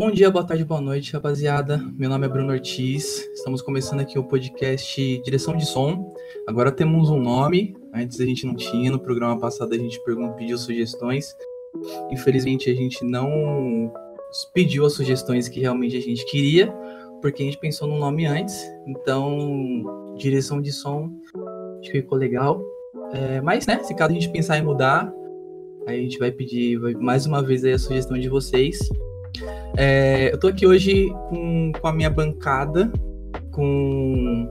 [0.00, 1.76] Bom dia, boa tarde, boa noite, rapaziada.
[1.98, 3.18] Meu nome é Bruno Ortiz.
[3.34, 6.14] Estamos começando aqui o podcast Direção de Som.
[6.48, 7.76] Agora temos um nome.
[7.94, 8.90] Antes a gente não tinha.
[8.90, 10.00] No programa passado a gente
[10.38, 11.26] pediu sugestões.
[12.10, 13.92] Infelizmente a gente não
[14.54, 16.72] pediu as sugestões que realmente a gente queria,
[17.20, 18.58] porque a gente pensou no nome antes.
[18.86, 21.10] Então, direção de som
[21.78, 22.64] acho que ficou legal.
[23.12, 25.12] É, mas, né, se caso a gente pensar em mudar,
[25.86, 28.78] a gente vai pedir mais uma vez a sugestão de vocês.
[29.82, 32.92] É, eu tô aqui hoje com, com a minha bancada,
[33.50, 34.46] com,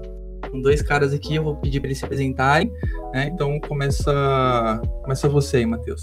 [0.50, 2.74] com dois caras aqui, eu vou pedir para eles se apresentarem.
[3.14, 3.30] Né?
[3.32, 6.02] Então começa, começa você aí, Matheus.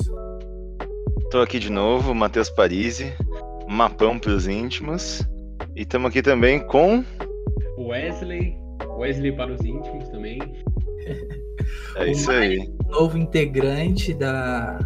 [1.28, 3.12] Tô aqui de novo, Matheus Parisi,
[3.68, 5.22] mapão para os íntimos.
[5.74, 7.04] E estamos aqui também com.
[7.76, 8.56] Wesley,
[8.96, 10.38] Wesley para os íntimos também.
[11.96, 12.72] É isso aí.
[12.88, 14.78] Novo integrante da,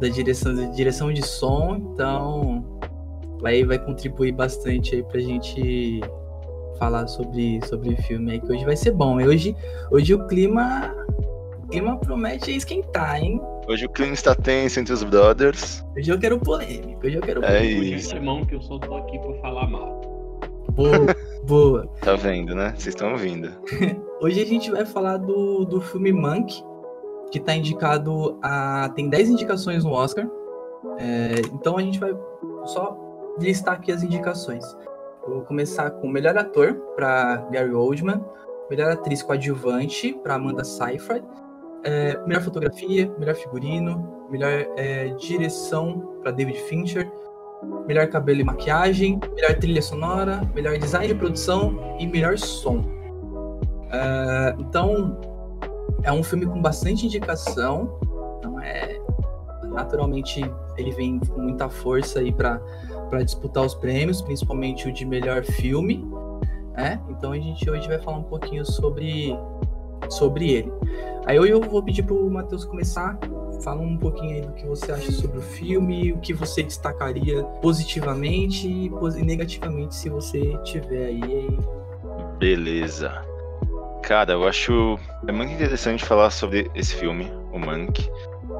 [0.00, 2.64] da direção, da direção de som, então
[3.40, 6.00] vai, vai contribuir bastante aí pra gente
[6.78, 9.16] falar sobre, sobre o filme aí, que hoje vai ser bom.
[9.16, 9.54] Hoje,
[9.90, 10.94] hoje o clima.
[11.64, 13.40] O clima promete esquentar, hein?
[13.68, 15.84] Hoje o clima está tenso entre os brothers.
[15.96, 17.96] Hoje eu quero polêmica, hoje eu quero É polêmica.
[17.96, 18.14] isso.
[18.16, 20.00] irmão que eu só tô aqui pra falar mal.
[20.72, 21.14] Boa,
[21.46, 21.88] boa.
[22.00, 22.70] Tá vendo, né?
[22.70, 23.50] Vocês estão ouvindo.
[24.22, 26.62] Hoje a gente vai falar do, do filme Monk,
[27.30, 28.90] que tá indicado a.
[28.94, 30.26] tem 10 indicações no Oscar.
[30.98, 32.14] É, então a gente vai
[32.64, 32.96] só
[33.40, 34.64] listar aqui as indicações.
[35.26, 38.24] Vou começar com melhor ator para Gary Oldman,
[38.70, 41.24] melhor atriz coadjuvante para Amanda Seyfried,
[41.84, 47.10] é, melhor fotografia, melhor figurino, melhor é, direção para David Fincher,
[47.86, 52.84] melhor cabelo e maquiagem, melhor trilha sonora, melhor design de produção e melhor som.
[53.90, 55.20] É, então,
[56.02, 57.98] é um filme com bastante indicação,
[58.38, 59.00] então é
[59.64, 60.40] naturalmente
[60.76, 62.60] ele vem com muita força aí para
[63.08, 66.06] para disputar os prêmios, principalmente o de melhor filme,
[66.74, 67.00] né?
[67.08, 69.36] Então a gente hoje vai falar um pouquinho sobre
[70.08, 70.72] sobre ele.
[71.26, 73.18] Aí eu vou pedir para o Matheus começar,
[73.62, 77.42] fala um pouquinho aí do que você acha sobre o filme, o que você destacaria
[77.60, 78.90] positivamente e
[79.22, 81.58] negativamente se você tiver aí.
[82.38, 83.22] Beleza.
[84.02, 88.10] Cara, eu acho é muito interessante falar sobre esse filme, o Monk.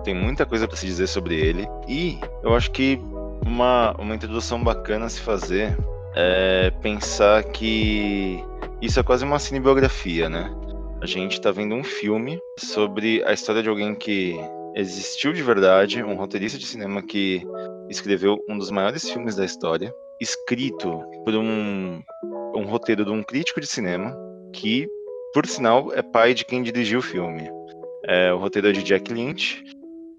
[0.05, 3.01] Tem muita coisa para se dizer sobre ele e eu acho que
[3.45, 5.77] uma, uma introdução bacana a se fazer
[6.15, 8.43] é pensar que
[8.81, 10.53] isso é quase uma cinebiografia, né?
[11.01, 14.35] A gente tá vendo um filme sobre a história de alguém que
[14.75, 17.43] existiu de verdade, um roteirista de cinema que
[17.89, 22.01] escreveu um dos maiores filmes da história, escrito por um,
[22.55, 24.17] um roteiro de um crítico de cinema
[24.53, 24.89] que,
[25.33, 27.49] por sinal, é pai de quem dirigiu o filme.
[28.05, 29.63] É, o roteiro é de Jack Lynch,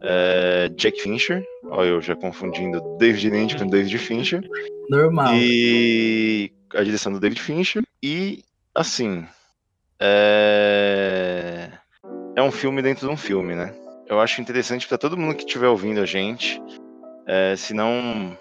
[0.01, 4.41] é, Jack Fincher, olha eu já confundindo David Lynch com David Fincher.
[4.89, 5.33] Normal.
[5.35, 7.83] E a direção do David Fincher.
[8.01, 8.43] E,
[8.73, 9.25] assim,
[9.99, 11.69] é,
[12.35, 13.73] é um filme dentro de um filme, né?
[14.07, 16.61] Eu acho interessante para todo mundo que estiver ouvindo a gente,
[17.27, 18.35] é, se não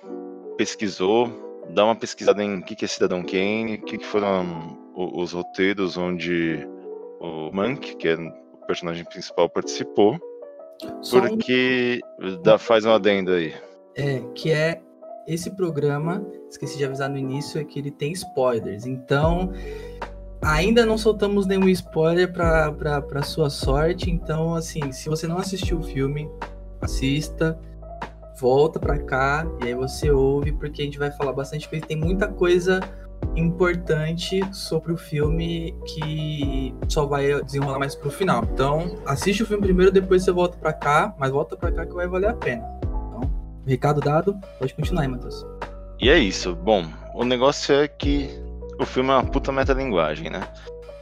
[0.56, 5.96] pesquisou, dá uma pesquisada em o que é Cidadão Kane, o que foram os roteiros
[5.96, 6.66] onde
[7.20, 10.18] o Monk, que é o personagem principal, participou.
[10.84, 12.00] Um- Porque
[12.42, 13.52] dá, faz um adendo aí.
[13.96, 14.80] É, que é
[15.26, 18.86] esse programa, esqueci de avisar no início, é que ele tem spoilers.
[18.86, 19.52] Então,
[20.40, 24.10] ainda não soltamos nenhum spoiler pra sua sorte.
[24.10, 26.30] Então, assim, se você não assistiu o filme,
[26.80, 27.58] assista,
[28.40, 31.84] volta pra cá e aí você ouve, porque a gente vai falar bastante coisa.
[31.84, 32.80] Tem muita coisa
[33.36, 38.44] importante sobre o filme que só vai desenrolar mais pro final.
[38.52, 41.94] Então, assiste o filme primeiro, depois você volta pra cá, mas volta pra cá que
[41.94, 42.64] vai valer a pena.
[42.82, 43.30] Então,
[43.66, 45.46] recado dado, pode continuar aí, Matheus.
[46.00, 46.54] E é isso.
[46.54, 48.30] Bom, o negócio é que
[48.78, 50.42] o filme é uma puta metalinguagem, né?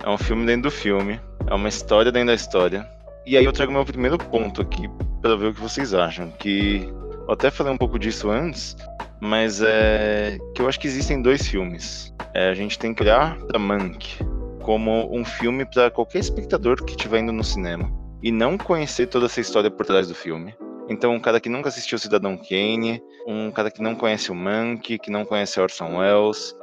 [0.03, 2.89] É um filme dentro do filme, é uma história dentro da história.
[3.27, 4.89] E aí eu trago meu primeiro ponto aqui
[5.21, 6.31] para ver o que vocês acham.
[6.31, 6.89] Que
[7.27, 8.77] eu até falei um pouco disso antes,
[9.21, 12.13] mas é que eu acho que existem dois filmes.
[12.35, 14.19] É, a gente tem que olhar para Monk
[14.63, 17.91] como um filme para qualquer espectador que estiver indo no cinema
[18.23, 20.55] e não conhecer toda essa história por trás do filme.
[20.89, 24.99] Então, um cara que nunca assistiu Cidadão Kane, um cara que não conhece o Monk,
[24.99, 26.55] que não conhece Orson Welles,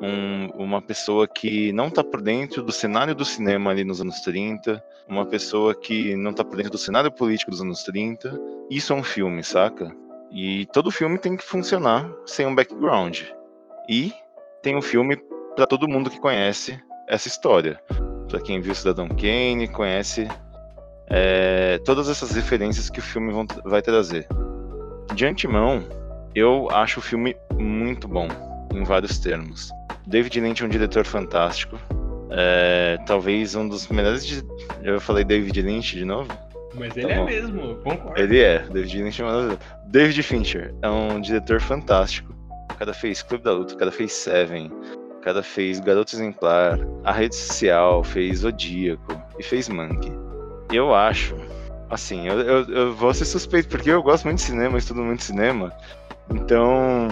[0.00, 4.20] um- uma pessoa que não tá por dentro do cenário do cinema ali nos anos
[4.20, 8.38] 30, uma pessoa que não tá por dentro do cenário político dos anos 30.
[8.70, 9.94] Isso é um filme, saca?
[10.36, 13.22] E todo filme tem que funcionar sem um background.
[13.88, 14.12] E
[14.62, 15.16] tem um filme
[15.54, 16.78] para todo mundo que conhece
[17.08, 17.80] essa história.
[18.28, 20.28] Para quem viu Cidadão Kane, conhece
[21.08, 24.28] é, todas essas referências que o filme vão- vai trazer.
[25.14, 25.84] De antemão,
[26.34, 28.28] eu acho o filme muito bom,
[28.74, 29.70] em vários termos.
[30.06, 31.78] David Lynch é um diretor fantástico.
[32.28, 34.44] É, talvez um dos melhores.
[34.82, 36.28] Eu falei David Lynch de novo?
[36.78, 38.20] Mas ele tá é mesmo, concordo.
[38.20, 39.58] Ele é, David Lynch é maravilhoso.
[39.86, 42.34] David Fincher é um diretor fantástico.
[42.70, 44.70] O cara fez Clube da Luta, o cara fez Seven,
[45.16, 50.12] o cara fez Garoto Exemplar, A Rede Social, fez Zodíaco e fez Monkey.
[50.72, 51.34] Eu acho,
[51.88, 55.22] assim, eu, eu, eu vou ser suspeito porque eu gosto muito de cinema, estudo muito
[55.22, 55.72] cinema,
[56.30, 57.08] então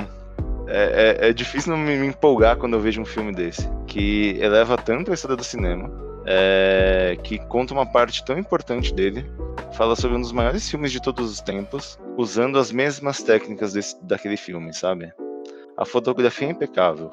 [0.66, 4.36] é, é, é, difícil não me, me, empolgar quando eu vejo um filme desse, que
[4.40, 5.90] eleva tanto a história do cinema,
[6.26, 9.24] é, que conta uma parte tão importante dele,
[9.72, 14.02] fala sobre um dos maiores filmes de todos os tempos, usando as mesmas técnicas desse,
[14.04, 15.12] daquele filme, sabe?
[15.76, 17.10] A fotografia é impecável.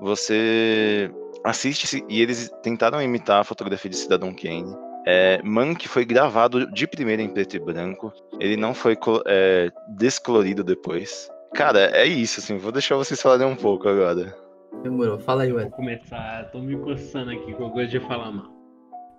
[0.00, 1.10] Você
[1.44, 4.76] assiste e eles tentaram imitar a fotografia de Cidadão Kane.
[5.06, 8.12] É, Mank foi gravado de primeira em preto e branco.
[8.38, 8.96] Ele não foi
[9.26, 11.28] é, descolorido depois.
[11.54, 12.58] Cara, é isso, assim.
[12.58, 14.34] Vou deixar vocês falarem um pouco agora.
[14.82, 15.62] Demorou, fala aí, ué.
[15.62, 18.46] Vou começar, tô me coçando aqui com coisa de falar mal.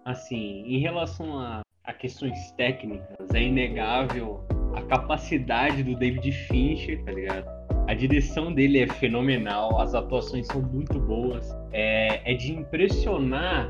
[0.05, 4.41] Assim, em relação a, a questões técnicas, é inegável
[4.73, 7.45] a capacidade do David Fincher, tá ligado?
[7.87, 11.53] A direção dele é fenomenal, as atuações são muito boas.
[11.73, 13.67] É, é de impressionar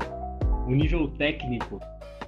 [0.68, 1.80] o nível técnico,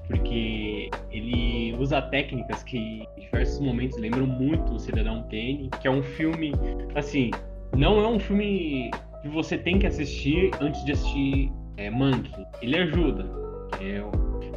[0.08, 2.78] porque ele usa técnicas que
[3.16, 6.52] em diversos momentos lembram muito o Cidadão Kane, que é um filme,
[6.96, 7.30] assim,
[7.76, 8.90] não é um filme
[9.22, 12.44] que você tem que assistir antes de assistir é, Monkey.
[12.60, 13.24] Ele ajuda.
[13.80, 14.02] É,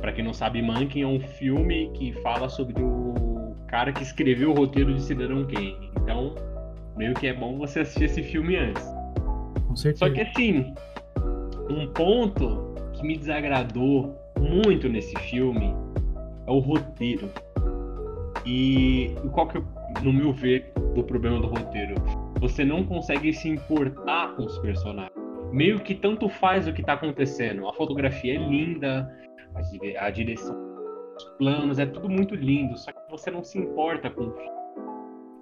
[0.01, 4.51] para quem não sabe, Monkey é um filme que fala sobre o cara que escreveu
[4.51, 5.91] o roteiro de Cidadão Kane.
[6.01, 6.35] Então,
[6.97, 8.83] meio que é bom você assistir esse filme antes.
[9.67, 10.05] Com certeza.
[10.05, 10.73] Só que assim,
[11.69, 15.73] um ponto que me desagradou muito nesse filme
[16.47, 17.29] é o roteiro.
[18.45, 19.61] E qual que,
[20.03, 21.95] no meu ver, do problema do roteiro?
[22.45, 25.11] Você não consegue se importar com os personagens.
[25.51, 27.67] Meio que tanto faz o que tá acontecendo.
[27.67, 29.11] A fotografia é linda,
[29.97, 30.55] a direção,
[31.17, 34.51] os planos, é tudo muito lindo, só que você não se importa com o filme.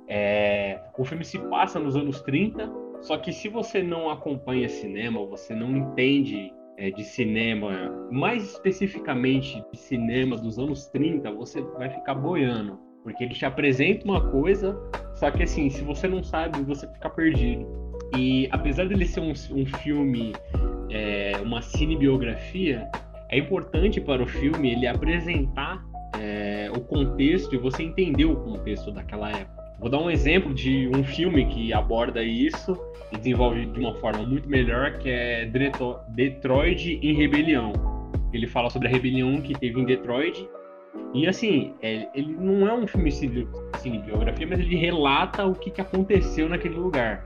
[0.08, 2.72] É, o filme se passa nos anos 30,
[3.02, 9.62] só que se você não acompanha cinema, você não entende é, de cinema, mais especificamente
[9.74, 12.80] de cinema dos anos 30, você vai ficar boiando.
[13.04, 14.80] Porque ele te apresenta uma coisa,
[15.24, 17.66] só que assim, se você não sabe, você fica perdido.
[18.18, 20.34] E apesar dele ser um, um filme,
[20.92, 22.86] é, uma cinebiografia,
[23.30, 25.82] é importante para o filme ele apresentar
[26.20, 29.64] é, o contexto e você entender o contexto daquela época.
[29.80, 32.78] Vou dar um exemplo de um filme que aborda isso
[33.14, 35.50] e desenvolve de uma forma muito melhor, que é
[36.10, 37.72] Detroit em Rebelião.
[38.34, 40.46] Ele fala sobre a rebelião que teve em Detroit.
[41.14, 45.80] E assim, é, ele não é um filme cinebiografia, mas ele relata o que, que
[45.80, 47.24] aconteceu naquele lugar.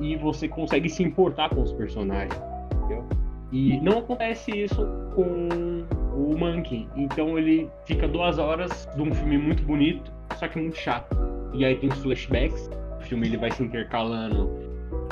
[0.00, 2.34] E você consegue se importar com os personagens,
[2.74, 3.06] entendeu?
[3.52, 4.84] E não acontece isso
[5.14, 5.84] com
[6.14, 6.88] o Monkey.
[6.96, 11.16] Então ele fica duas horas de um filme muito bonito, só que muito chato.
[11.52, 12.68] E aí tem os flashbacks.
[12.98, 14.50] O filme ele vai se intercalando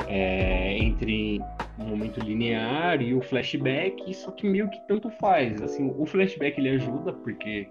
[0.07, 1.39] é, entre
[1.77, 5.61] o momento linear e o flashback, só que meio que tanto faz.
[5.61, 7.69] Assim, o flashback ele ajuda porque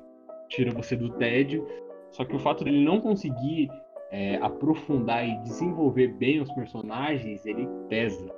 [0.49, 1.67] tira você do tédio,
[2.11, 3.69] só que o fato dele não conseguir
[4.11, 8.33] é, aprofundar e desenvolver bem os personagens, ele pesa.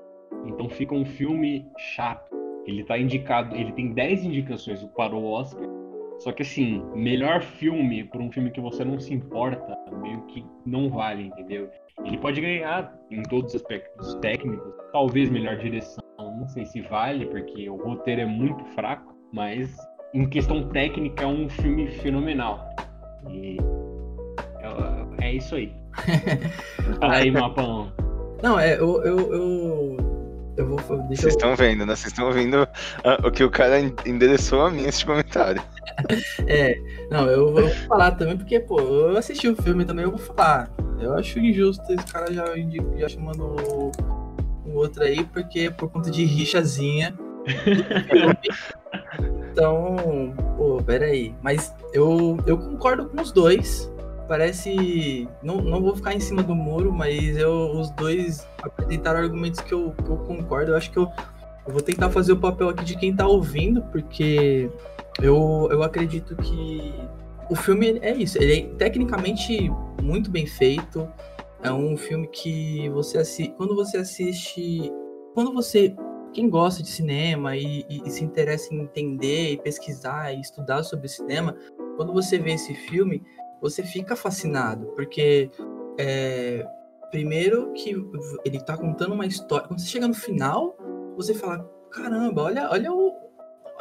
[0.45, 2.31] Então fica um filme chato.
[2.67, 5.69] Ele tá indicado, ele tem 10 indicações para o Oscar.
[6.19, 10.45] Só que assim, melhor filme para um filme que você não se importa, meio que
[10.67, 11.71] não vale, entendeu?
[12.05, 17.25] Ele pode ganhar em todos os aspectos técnicos, talvez melhor direção, não sei se vale,
[17.27, 19.75] porque o roteiro é muito fraco, mas
[20.13, 22.69] em questão técnica é um filme fenomenal.
[23.29, 23.59] E
[25.21, 25.73] é, é isso aí.
[27.01, 27.93] Fala aí, Mapão.
[28.43, 30.11] Não, é, eu, eu, eu
[30.57, 30.79] eu vou.
[31.09, 31.57] Vocês estão eu...
[31.57, 31.97] vendo, né?
[31.97, 35.63] Vocês estão ouvindo uh, o que o cara endereçou a mim esse comentário.
[36.47, 36.79] é,
[37.11, 40.71] não, eu vou falar também, porque, pô, eu assisti o filme também, eu vou falar.
[41.01, 42.45] Eu acho injusto esse cara já,
[42.99, 43.43] já chamando
[44.67, 47.15] o outro aí, porque por conta de rixazinha.
[49.51, 51.35] então, pô, peraí.
[51.43, 53.91] Mas eu, eu concordo com os dois
[54.31, 55.29] parece.
[55.43, 59.75] Não, não vou ficar em cima do muro, mas eu, os dois apresentaram argumentos que
[59.75, 60.71] eu, que eu concordo.
[60.71, 61.09] Eu acho que eu,
[61.67, 64.71] eu vou tentar fazer o papel aqui de quem tá ouvindo, porque
[65.21, 66.95] eu, eu acredito que
[67.51, 68.39] o filme é isso.
[68.39, 69.69] Ele é tecnicamente
[70.01, 71.09] muito bem feito.
[71.61, 73.53] É um filme que você assiste.
[73.57, 74.93] Quando você assiste.
[75.35, 75.93] Quando você.
[76.33, 80.83] Quem gosta de cinema e, e, e se interessa em entender e pesquisar e estudar
[80.83, 81.57] sobre cinema,
[81.97, 83.23] quando você vê esse filme,
[83.61, 85.51] você fica fascinado, porque
[85.99, 86.65] é,
[87.11, 87.95] primeiro que
[88.45, 89.67] ele tá contando uma história.
[89.67, 90.77] Quando você chega no final,
[91.17, 93.19] você fala: caramba, olha, olha o.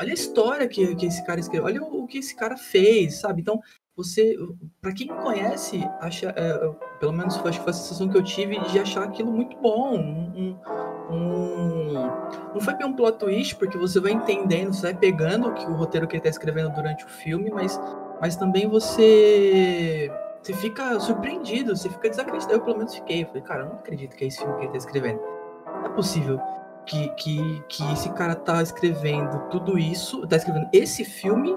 [0.01, 3.15] Olha a história que, que esse cara escreveu, olha o, o que esse cara fez,
[3.15, 3.41] sabe?
[3.41, 3.59] Então,
[3.99, 4.37] você,
[4.81, 8.57] para quem conhece, acha, é, pelo menos acho que foi a sensação que eu tive
[8.59, 9.97] de achar aquilo muito bom.
[9.97, 10.57] Um,
[11.11, 11.93] um,
[12.53, 15.65] não foi bem um plot twist, porque você vai entendendo, você vai pegando o, que,
[15.65, 17.79] o roteiro que ele está escrevendo durante o filme, mas,
[18.21, 20.09] mas também você
[20.41, 22.53] você fica surpreendido, você fica desacreditado.
[22.53, 23.23] Eu pelo menos fiquei.
[23.23, 25.19] Eu falei, cara, eu não acredito que é esse filme que ele tá escrevendo.
[25.65, 26.39] Não é possível
[26.85, 31.53] que, que, que esse cara tá escrevendo tudo isso, tá escrevendo esse filme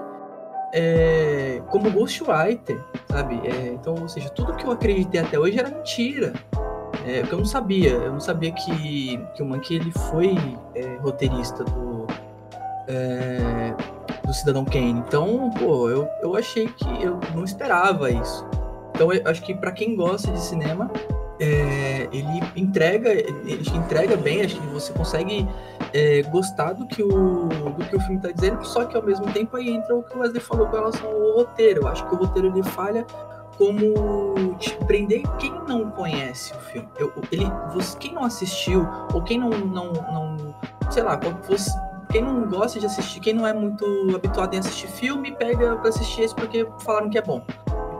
[0.73, 3.39] é, como Ghostwriter, sabe?
[3.47, 6.33] É, então, ou seja, tudo que eu acreditei até hoje era mentira.
[7.05, 10.35] É, eu não sabia, eu não sabia que, que o Monkey ele foi
[10.73, 12.07] é, roteirista do,
[12.87, 13.75] é,
[14.25, 15.03] do Cidadão Kane.
[15.07, 18.45] Então, pô, eu, eu achei que eu não esperava isso.
[18.95, 20.89] Então, eu acho que para quem gosta de cinema,
[21.39, 25.47] é, ele entrega, ele entrega bem, acho que você consegue
[25.93, 29.25] é, gostar do que, o, do que o filme está dizendo, só que ao mesmo
[29.31, 31.81] tempo aí entra o que o Wesley falou com relação ao roteiro.
[31.81, 33.05] Eu acho que o roteiro ele falha
[33.57, 36.89] como te prender quem não conhece o filme.
[36.97, 40.55] Eu, ele, você, quem não assistiu, ou quem não, não, não
[40.89, 41.71] sei lá, você,
[42.09, 43.85] quem não gosta de assistir, quem não é muito
[44.15, 47.41] habituado em assistir filme, pega para assistir esse porque falaram que é bom.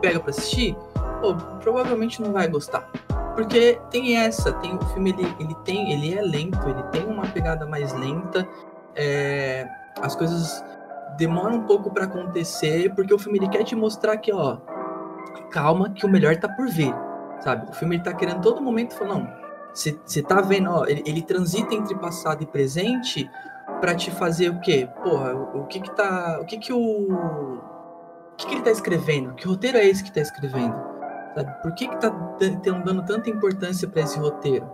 [0.02, 0.76] Pega para assistir,
[1.22, 2.90] pô, provavelmente não vai gostar.
[3.36, 7.26] Porque tem essa, tem o filme ele, ele tem, ele é lento, ele tem uma
[7.28, 8.48] pegada mais lenta,
[8.96, 9.68] é,
[10.02, 10.64] as coisas
[11.18, 14.58] demoram um pouco para acontecer, porque o filme ele quer te mostrar que, ó,
[15.50, 16.94] calma, que o melhor tá por vir,
[17.40, 17.70] sabe?
[17.70, 19.30] O filme ele tá querendo todo momento falar, não,
[19.74, 23.30] você tá vendo, ó, ele, ele, transita entre passado e presente
[23.82, 24.88] para te fazer o quê?
[25.04, 28.72] Porra, o, o, que que tá, o que que o, o que que ele tá
[28.72, 29.34] escrevendo?
[29.34, 30.93] Que roteiro é esse que tá escrevendo?
[31.62, 32.10] Por que, que tá
[32.86, 34.66] dando tanta importância para esse roteiro?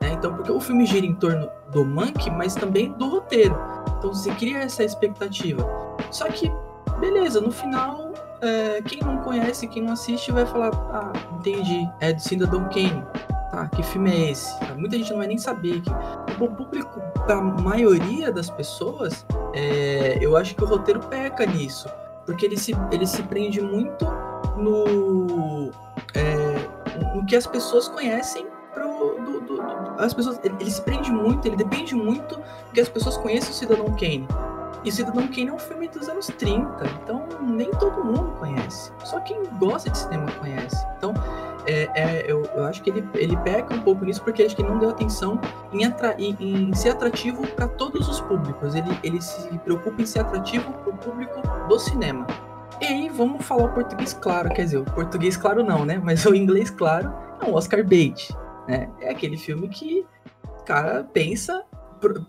[0.00, 0.12] Né?
[0.12, 3.56] Então, porque o filme gira em torno do Monkey, mas também do roteiro.
[3.98, 5.64] Então você cria essa expectativa.
[6.10, 6.50] Só que,
[6.98, 12.12] beleza, no final, é, quem não conhece, quem não assiste, vai falar: Ah, entendi, é
[12.12, 13.04] do Cidadão Kane.
[13.50, 14.54] Tá, que filme é esse?
[14.76, 15.80] Muita gente não vai nem saber.
[15.80, 15.90] Que...
[16.42, 21.88] O público, para a maioria das pessoas, é, eu acho que o roteiro peca nisso.
[22.24, 24.06] Porque ele se, ele se prende muito
[24.56, 25.70] no
[26.14, 29.62] é, no que as pessoas conhecem pro, do, do, do,
[29.98, 33.50] as pessoas ele, ele, se prende muito ele depende muito do que as pessoas conheçam
[33.50, 34.26] o Cidadão Kane.
[34.82, 38.92] E o Cidadão Kane é um filme dos anos 30 então nem todo mundo conhece
[39.04, 40.86] só quem gosta de cinema conhece.
[40.96, 41.12] Então
[41.66, 44.62] é, é, eu, eu, acho que ele, ele peca um pouco nisso porque acho que
[44.62, 45.38] não deu atenção
[45.72, 48.74] em, atra, em, em ser atrativo para todos os públicos.
[48.74, 52.26] Ele, ele se preocupa em ser atrativo para o público do cinema
[52.80, 56.00] e aí, vamos falar o português claro, quer dizer, o português claro não, né?
[56.02, 58.34] Mas o inglês claro é um Oscar bait,
[58.66, 58.90] né?
[59.00, 60.04] É aquele filme que
[60.44, 61.64] o cara pensa,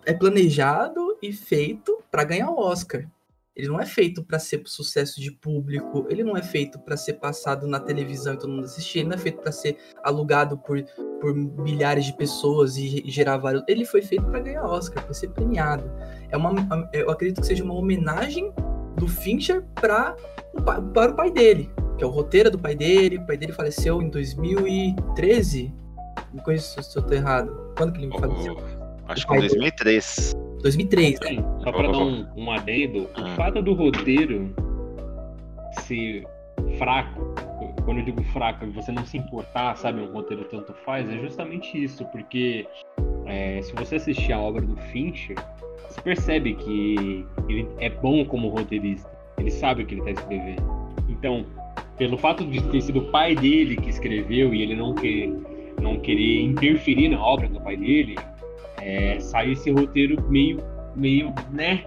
[0.05, 3.07] é planejado e feito para ganhar o Oscar.
[3.55, 7.13] Ele não é feito para ser sucesso de público, ele não é feito para ser
[7.13, 10.81] passado na televisão e todo mundo assistir, ele não é feito para ser alugado por,
[11.19, 13.63] por milhares de pessoas e, gerar vários.
[13.67, 15.91] Ele foi feito para ganhar Oscar, para ser premiado.
[16.29, 16.53] É uma,
[16.93, 18.53] eu acredito que seja uma homenagem
[19.01, 20.15] do Fincher para
[20.93, 23.17] para o pai dele, que é o roteiro do pai dele.
[23.17, 25.73] O pai dele faleceu em 2013.
[26.33, 27.73] Me conheço se eu tô errado.
[27.75, 28.57] Quando que ele faleceu?
[29.07, 30.33] acho que em 2003.
[30.61, 31.43] 2003, né?
[31.63, 33.35] Só para dar um, um adendo, o ah.
[33.35, 34.53] fato do roteiro
[35.85, 36.23] ser
[36.77, 37.33] fraco,
[37.83, 41.83] quando eu digo fraco, você não se importar, sabe, um roteiro tanto faz, é justamente
[41.83, 42.67] isso, porque
[43.31, 45.37] é, se você assistir a obra do Fincher,
[45.87, 49.09] você percebe que ele é bom como roteirista.
[49.37, 50.63] Ele sabe o que ele está escrevendo.
[51.07, 51.45] Então,
[51.97, 55.29] pelo fato de ter sido o pai dele que escreveu e ele não, quer,
[55.81, 58.15] não querer interferir na obra do pai dele,
[58.81, 60.59] é, sai esse roteiro meio,
[60.95, 61.85] meio, né?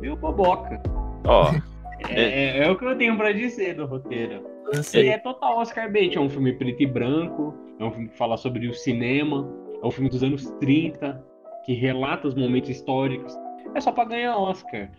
[0.00, 0.80] Meio boboca.
[1.24, 1.50] Ó.
[1.50, 4.42] Oh, é, é, é, o que eu tenho para dizer do roteiro.
[4.94, 8.16] Ele é total Oscar bait, é um filme preto e branco, é um filme que
[8.16, 9.48] fala sobre o cinema,
[9.82, 11.24] é um filme dos anos 30,
[11.64, 13.36] que relata os momentos históricos.
[13.74, 14.90] É só para ganhar Oscar.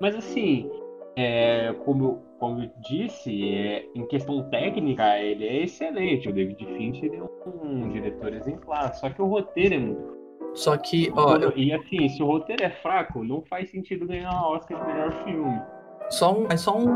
[0.00, 0.70] Mas assim,
[1.16, 6.28] é, como, como eu disse, é, em questão técnica, ele é excelente.
[6.28, 8.94] O David Fincher é um, um diretor exemplar.
[8.94, 10.24] Só que o roteiro é muito
[10.54, 11.36] só que, ó.
[11.36, 11.52] Eu...
[11.56, 15.24] E assim, se o roteiro é fraco, não faz sentido ganhar a Oscar de melhor
[15.24, 15.60] filme.
[16.08, 16.94] Só um, é só um,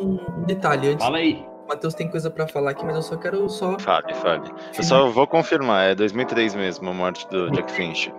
[0.00, 1.04] um detalhe antes.
[1.04, 1.42] Fala aí.
[1.70, 3.78] Matheus tem coisa para falar aqui, mas eu só quero só.
[3.78, 4.50] Fale, fale.
[4.76, 8.12] Eu só vou confirmar, é 2003 mesmo a morte do Jack Fincher.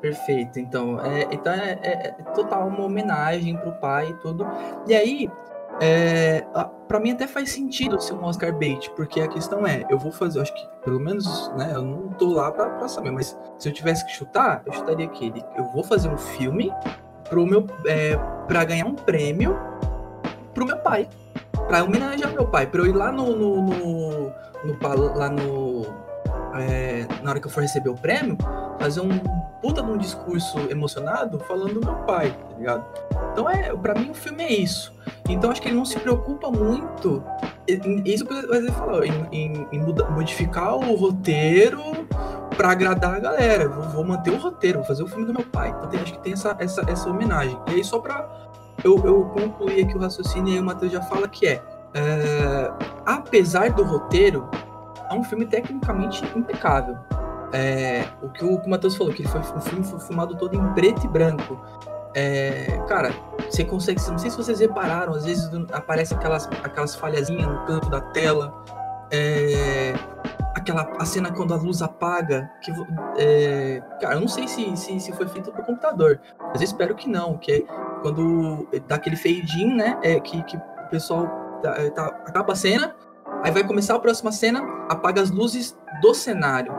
[0.00, 1.00] Perfeito, então.
[1.00, 4.44] É, então é, é, é total uma homenagem pro pai e tudo.
[4.88, 5.30] E aí,
[5.80, 6.44] é,
[6.88, 10.10] para mim até faz sentido ser um Oscar bait, porque a questão é, eu vou
[10.10, 13.38] fazer, eu acho que pelo menos, né, eu não tô lá pra, pra saber, mas
[13.56, 15.44] se eu tivesse que chutar, eu chutaria aquele.
[15.56, 16.72] Eu vou fazer um filme
[17.28, 18.16] pro meu, é,
[18.48, 19.56] para ganhar um prêmio
[20.52, 21.08] pro meu pai,
[21.66, 24.32] para homenagear meu pai, para eu ir lá no, no, no,
[24.64, 25.86] no lá no
[26.54, 28.36] é, na hora que eu for receber o prêmio,
[28.78, 29.18] fazer um
[29.60, 32.84] puta de um discurso emocionado falando do meu pai, tá ligado?
[33.32, 34.94] Então, é, para mim, o filme é isso.
[35.28, 37.22] Então, acho que ele não se preocupa muito.
[38.04, 39.80] Isso que você falou, em, em, em
[40.10, 41.82] modificar o roteiro
[42.56, 43.68] para agradar a galera.
[43.68, 45.70] Vou, vou, manter o roteiro, vou fazer o filme do meu pai.
[45.70, 47.58] Então, tem, acho que tem essa, essa, essa homenagem.
[47.68, 48.45] E aí, só pra
[48.86, 51.62] eu, eu concluir aqui o raciocínio, e aí o Matheus já fala que é,
[51.94, 52.72] é
[53.04, 54.48] apesar do roteiro,
[55.10, 56.96] é um filme tecnicamente impecável.
[57.52, 60.54] É, o que o, o Matheus falou, que ele foi, o filme foi filmado todo
[60.54, 61.60] em preto e branco.
[62.14, 63.10] É, cara,
[63.50, 64.00] você consegue.
[64.08, 68.64] Não sei se vocês repararam, às vezes aparecem aquelas, aquelas falhazinhas no canto da tela.
[69.10, 69.94] É,
[70.72, 72.50] aquela a cena quando a luz apaga.
[72.60, 72.72] Que,
[73.18, 76.94] é, cara, eu não sei se, se, se, foi feito por computador, mas eu espero
[76.94, 77.38] que não.
[77.38, 77.60] Que é
[78.02, 79.98] quando dá aquele fade in, né?
[80.02, 81.26] É, que, que o pessoal
[81.62, 82.94] tá, tá, acaba a cena,
[83.42, 86.72] Aí vai começar a próxima cena, apaga as luzes do cenário.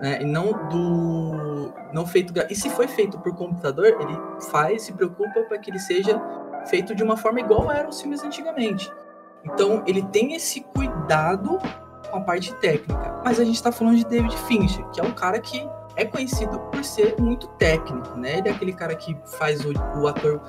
[0.00, 1.72] Né, e não do.
[1.92, 2.34] Não feito.
[2.50, 4.18] E se foi feito por computador, ele
[4.50, 6.20] faz, se preocupa para que ele seja
[6.66, 8.92] feito de uma forma igual eram os filmes antigamente.
[9.42, 11.58] Então ele tem esse cuidado
[12.06, 13.20] com a parte técnica.
[13.24, 16.58] Mas a gente está falando de David Fincher, que é um cara que é conhecido
[16.58, 18.38] por ser muito técnico, né?
[18.38, 20.40] Ele é aquele cara que faz o, o ator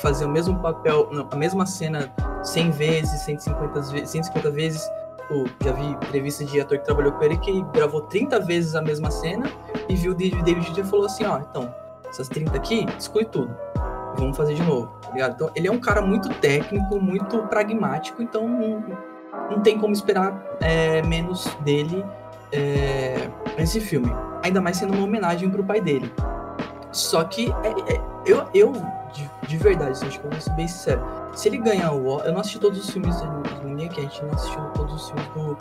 [0.00, 4.90] fazer o mesmo papel, não, a mesma cena 100 vezes, 150 vezes, 150 vezes.
[5.28, 8.80] Eu já vi entrevista de ator que trabalhou com ele que gravou 30 vezes a
[8.80, 9.50] mesma cena
[9.88, 11.74] e viu o David Fincher e falou assim, ó, então,
[12.08, 13.54] essas 30 aqui, exclui tudo.
[14.16, 15.34] Vamos fazer de novo, tá ligado?
[15.34, 18.46] Então, ele é um cara muito técnico, muito pragmático, então
[19.50, 22.04] não, tem como esperar é, menos dele
[22.52, 24.10] é, nesse filme.
[24.42, 26.12] Ainda mais sendo uma homenagem pro pai dele.
[26.92, 28.72] Só que é, é, eu, eu
[29.12, 31.04] de, de, verdade, assim, acho que eu vou ser bem sincero.
[31.34, 33.16] Se ele ganhar o Oscar, eu não assisti todos os filmes,
[33.62, 35.56] ninguém aqui, a gente não assistiu todos os filmes do,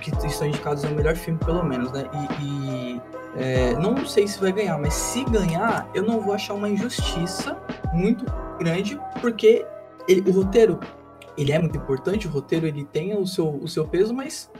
[0.00, 2.04] que estão indicados ao melhor filme, pelo menos, né?
[2.40, 3.02] E, e
[3.36, 7.56] é, não sei se vai ganhar, mas se ganhar, eu não vou achar uma injustiça
[7.92, 8.24] muito
[8.58, 9.64] grande, porque
[10.08, 10.78] ele, o roteiro,
[11.36, 14.50] ele é muito importante, o roteiro ele tem o seu, o seu peso, mas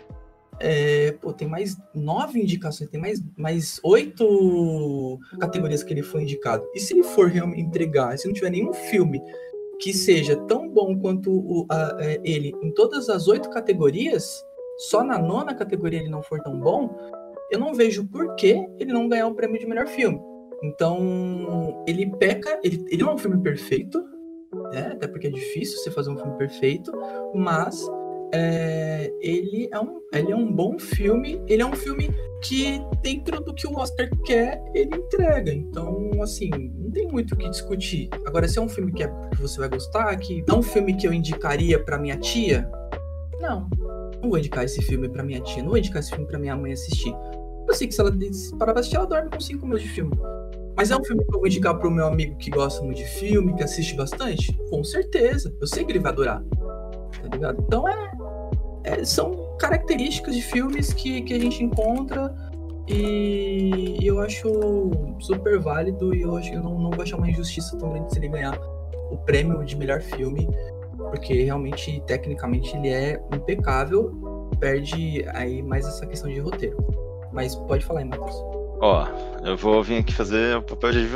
[0.60, 6.64] é, pô, tem mais nove indicações, tem mais, mais oito categorias que ele foi indicado.
[6.74, 9.20] E se ele for realmente entregar, se não tiver nenhum filme
[9.80, 14.24] que seja tão bom quanto o, a, a, é, ele em todas as oito categorias,
[14.78, 16.96] só na nona categoria ele não for tão bom,
[17.50, 20.20] eu não vejo por que ele não ganhar o prêmio de melhor filme.
[20.62, 24.02] Então, ele peca, ele, ele não é um filme perfeito,
[24.72, 24.92] né?
[24.92, 26.92] até porque é difícil você fazer um filme perfeito,
[27.34, 27.86] mas
[28.34, 31.40] é, ele, é um, ele é um bom filme.
[31.46, 32.10] Ele é um filme
[32.42, 35.52] que, dentro do que o Oscar quer, ele entrega.
[35.52, 38.08] Então, assim, não tem muito o que discutir.
[38.26, 40.96] Agora, se é um filme que, é, que você vai gostar, que é um filme
[40.96, 42.68] que eu indicaria para minha tia,
[43.40, 43.68] não.
[44.22, 46.56] Não vou indicar esse filme para minha tia, não vou indicar esse filme para minha
[46.56, 47.14] mãe assistir.
[47.68, 48.12] Eu sei que se ela
[48.58, 50.12] parar pra assistir, ela dorme com 5 minutos de filme.
[50.82, 53.04] Mas é um filme que eu vou indicar pro meu amigo que gosta muito de
[53.04, 54.52] filme, que assiste bastante?
[54.68, 55.56] Com certeza.
[55.60, 56.42] Eu sei que ele vai adorar.
[57.22, 57.62] Tá ligado?
[57.64, 58.12] Então é,
[58.82, 62.34] é, são características de filmes que, que a gente encontra
[62.88, 64.90] e eu acho
[65.20, 68.12] super válido e eu acho que eu não, não vou achar uma injustiça tão grande
[68.12, 68.58] se ele ganhar
[69.12, 70.48] o prêmio de melhor filme,
[70.96, 76.76] porque realmente, tecnicamente, ele é impecável, perde aí mais essa questão de roteiro.
[77.32, 78.51] Mas pode falar aí, Matheus.
[78.82, 79.06] Ó,
[79.44, 81.08] eu vou vir aqui fazer o papel de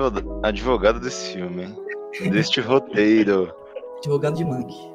[0.45, 2.31] advogado desse filme, hein?
[2.31, 3.53] deste roteiro.
[3.99, 4.95] Advogado de Monkey.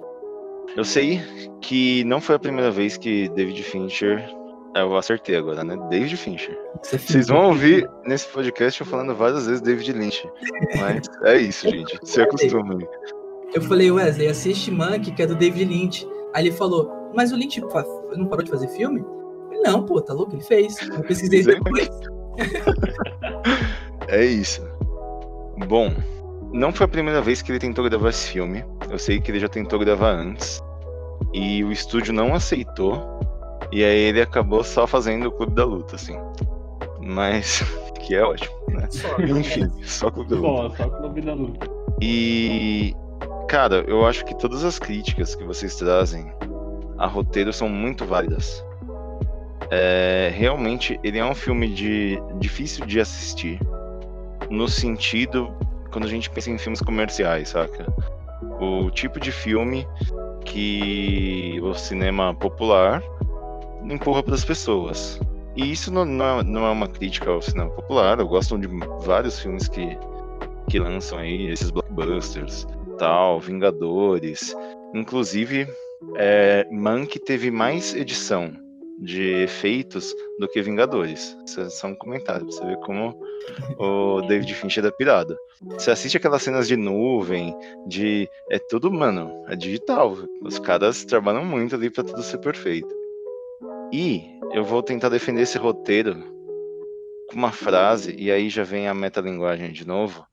[0.77, 1.21] Eu sei
[1.59, 4.25] que não foi a primeira vez que David Fincher.
[4.73, 5.77] É, eu acertei agora, né?
[5.89, 6.57] David Fincher.
[6.81, 10.29] Vocês vão ouvir nesse podcast eu falando várias vezes David Lynch.
[10.79, 11.99] Mas é isso, gente.
[12.05, 12.87] Se acostumem.
[13.53, 16.07] Eu falei, Wesley, assiste Monkey, que é do David Lynch.
[16.33, 19.03] Aí ele falou, mas o Lynch não parou de fazer filme?
[19.47, 20.33] Falei, não, pô, tá louco?
[20.33, 20.77] Ele fez.
[20.89, 21.89] Eu precisei depois.
[24.07, 24.61] é isso.
[25.67, 25.93] Bom,
[26.51, 28.63] não foi a primeira vez que ele tentou gravar esse filme.
[28.89, 30.61] Eu sei que ele já tentou gravar antes.
[31.33, 33.19] E o estúdio não aceitou.
[33.71, 36.17] E aí ele acabou só fazendo o Clube da Luta, assim.
[36.99, 37.63] Mas.
[38.01, 38.87] que é ótimo, né?
[38.89, 40.75] Só, Enfim, só Clube da Luta.
[40.75, 41.67] Só, só Clube da Luta.
[42.01, 42.95] E.
[43.47, 46.31] Cara, eu acho que todas as críticas que vocês trazem
[46.97, 48.63] a roteiro são muito válidas.
[49.69, 53.59] É, realmente, ele é um filme de difícil de assistir
[54.49, 55.53] no sentido
[55.91, 57.85] quando a gente pensa em filmes comerciais, saca?
[58.61, 59.87] o tipo de filme
[60.45, 63.03] que o cinema popular
[63.83, 65.19] empurra para as pessoas.
[65.55, 68.19] E isso não, não, é, não é uma crítica ao cinema popular.
[68.19, 68.67] Eu gosto de
[68.99, 69.97] vários filmes que,
[70.69, 74.55] que lançam aí, esses blockbusters, tal, Vingadores.
[74.93, 75.67] Inclusive,
[76.15, 78.51] é, Mank teve mais edição
[79.01, 81.35] de efeitos do que Vingadores.
[81.45, 83.19] Isso é só um comentário, pra você ver como
[83.77, 85.35] o David Fincher é pirado.
[85.61, 87.55] Você assiste aquelas cenas de nuvem,
[87.87, 88.29] de.
[88.49, 90.15] É tudo, mano, é digital.
[90.41, 92.93] Os caras trabalham muito ali pra tudo ser perfeito.
[93.91, 96.15] E eu vou tentar defender esse roteiro
[97.29, 100.25] com uma frase, e aí já vem a metalinguagem de novo,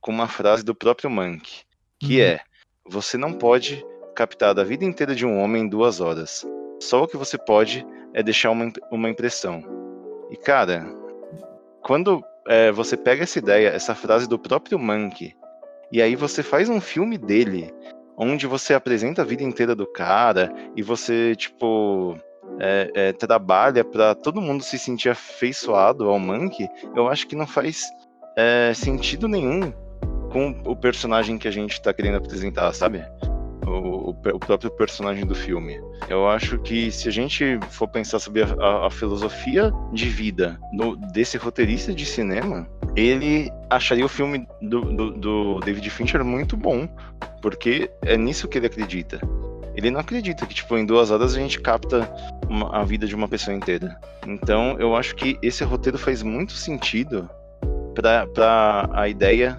[0.00, 1.62] com uma frase do próprio Mank,
[1.98, 2.26] que uhum.
[2.26, 2.40] é:
[2.88, 6.46] Você não pode captar a vida inteira de um homem em duas horas.
[6.82, 9.62] Só o que você pode é deixar uma, uma impressão.
[10.30, 10.84] E cara,
[11.80, 15.32] quando é, você pega essa ideia, essa frase do próprio Mank,
[15.92, 17.72] e aí você faz um filme dele,
[18.16, 22.16] onde você apresenta a vida inteira do cara e você, tipo,
[22.58, 27.46] é, é, trabalha para todo mundo se sentir afeiçoado ao Mank, eu acho que não
[27.46, 27.88] faz
[28.36, 29.72] é, sentido nenhum
[30.32, 33.04] com o personagem que a gente está querendo apresentar, sabe?
[33.66, 35.80] O, o, próprio personagem do filme.
[36.08, 40.58] Eu acho que se a gente for pensar sobre a, a, a filosofia de vida
[40.72, 46.56] no, desse roteirista de cinema, ele acharia o filme do, do, do David Fincher muito
[46.56, 46.88] bom,
[47.40, 49.20] porque é nisso que ele acredita.
[49.74, 52.08] Ele não acredita que, tipo, em duas horas a gente capta
[52.48, 53.98] uma, a vida de uma pessoa inteira.
[54.26, 57.28] Então, eu acho que esse roteiro faz muito sentido
[57.94, 59.58] para a ideia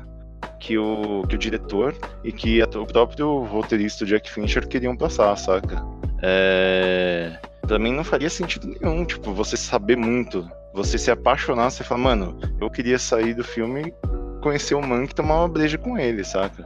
[0.64, 5.36] que o, que o diretor e que a, o próprio roteirista Jack Fincher queriam passar,
[5.36, 5.84] saca?
[6.22, 7.38] É...
[7.68, 12.02] Pra mim não faria sentido nenhum, tipo, você saber muito, você se apaixonar, você fala,
[12.02, 13.94] mano, eu queria sair do filme,
[14.42, 16.66] conhecer o Mank e tomar uma breja com ele, saca?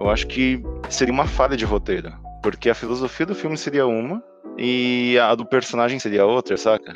[0.00, 2.12] Eu acho que seria uma falha de roteiro.
[2.42, 4.22] Porque a filosofia do filme seria uma
[4.58, 6.94] e a do personagem seria outra, saca?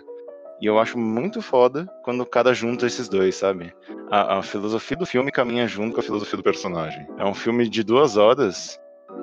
[0.61, 3.73] E eu acho muito foda quando o cara junta esses dois, sabe?
[4.11, 7.07] A, a, filosofia do filme caminha junto com a filosofia do personagem.
[7.17, 8.81] É um filme de duas horas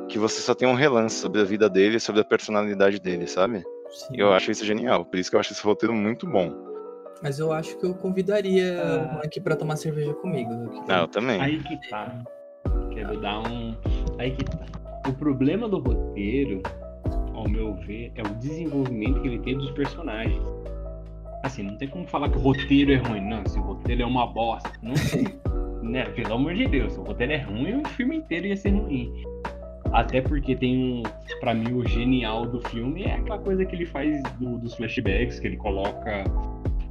[0.07, 3.63] que você só tem um relance sobre a vida dele, sobre a personalidade dele, sabe?
[3.89, 4.15] Sim.
[4.15, 5.05] E eu acho isso genial.
[5.05, 6.53] Por isso que eu acho esse roteiro muito bom.
[7.21, 9.21] Mas eu acho que eu convidaria ah.
[9.23, 10.83] aqui para tomar cerveja comigo.
[10.87, 11.41] Ah, eu também.
[11.41, 12.13] Aí que tá.
[12.93, 13.75] Quero dar um.
[14.17, 14.65] Aí que tá.
[15.07, 16.61] O problema do roteiro,
[17.33, 20.41] ao meu ver, é o desenvolvimento que ele tem dos personagens.
[21.45, 23.21] Assim, não tem como falar que o roteiro é ruim.
[23.21, 24.67] Não, se o roteiro é uma bosta.
[24.81, 25.27] Não sei.
[25.83, 26.03] né?
[26.05, 29.13] Pelo amor de Deus, se o roteiro é ruim, o filme inteiro ia ser ruim.
[29.93, 31.03] Até porque tem um.
[31.39, 35.39] Pra mim, o genial do filme é aquela coisa que ele faz do, dos flashbacks,
[35.39, 36.23] que ele coloca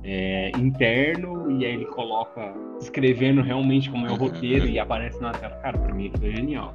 [0.04, 5.32] é, interno e aí ele coloca escrevendo realmente como é o roteiro e aparece na
[5.32, 5.56] tela.
[5.56, 6.72] Cara, pra mim aquilo é genial.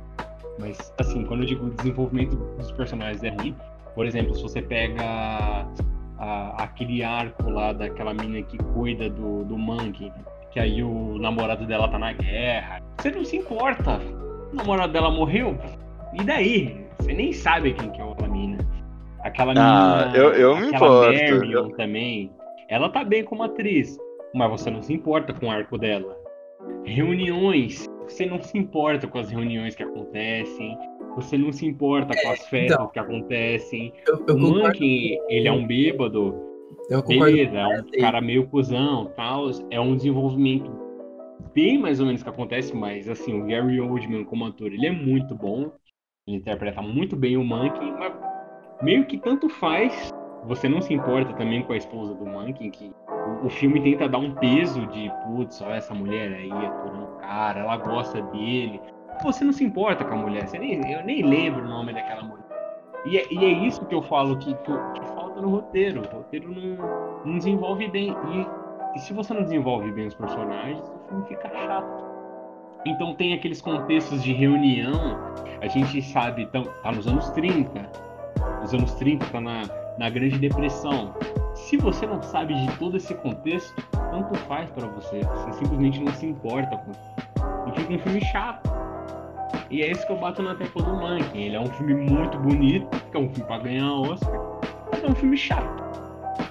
[0.59, 3.55] Mas, assim, quando eu digo desenvolvimento dos personagens é ruim,
[3.95, 5.65] por exemplo, se você pega
[6.19, 10.11] a, aquele arco lá daquela mina que cuida do, do Monkey,
[10.51, 13.99] que aí o namorado dela tá na guerra, você não se importa.
[14.51, 15.57] O namorado dela morreu,
[16.13, 16.85] e daí?
[16.97, 18.57] Você nem sabe quem que é aquela mina.
[19.21, 20.17] Aquela ah, mina.
[20.17, 21.11] Eu, eu me importo.
[21.11, 22.31] Marion também.
[22.67, 23.97] Ela tá bem como atriz,
[24.33, 26.17] mas você não se importa com o arco dela.
[26.83, 30.77] Reuniões você não se importa com as reuniões que acontecem,
[31.15, 33.93] você não se importa com as festas então, que acontecem.
[34.07, 36.35] Eu, eu o Monkey, ele é um bêbado,
[36.89, 40.71] eu beleza, é um cara meio cuzão, tal, é um desenvolvimento
[41.53, 44.91] bem mais ou menos que acontece, mas assim, o Gary Oldman como ator, ele é
[44.91, 45.71] muito bom,
[46.27, 48.13] ele interpreta muito bem o Monkey, mas
[48.81, 50.11] meio que tanto faz,
[50.45, 52.91] você não se importa também com a esposa do Monkey, que
[53.43, 57.61] o filme tenta dar um peso de, putz, olha essa mulher aí aturando o cara,
[57.61, 58.79] ela gosta dele.
[59.23, 62.23] Você não se importa com a mulher, você nem, eu nem lembro o nome daquela
[62.23, 62.45] mulher.
[63.05, 66.01] E é, e é isso que eu falo que, que, que, falta no roteiro.
[66.01, 68.11] O roteiro não, não desenvolve bem.
[68.11, 72.09] E, e se você não desenvolve bem os personagens, o filme fica chato.
[72.85, 75.19] Então tem aqueles contextos de reunião,
[75.61, 77.91] a gente sabe, tá, tá nos anos 30,
[78.61, 79.63] nos anos 30 tá na,
[79.97, 81.13] na Grande Depressão.
[81.55, 83.75] Se você não sabe de todo esse contexto,
[84.11, 85.19] tanto faz para você.
[85.19, 86.91] Você simplesmente não se importa com
[87.69, 88.78] E fica um filme chato.
[89.69, 91.43] E é isso que eu bato na tecla do Monkey.
[91.43, 94.39] Ele é um filme muito bonito, que é um filme para ganhar Oscar,
[94.91, 95.83] mas é um filme chato.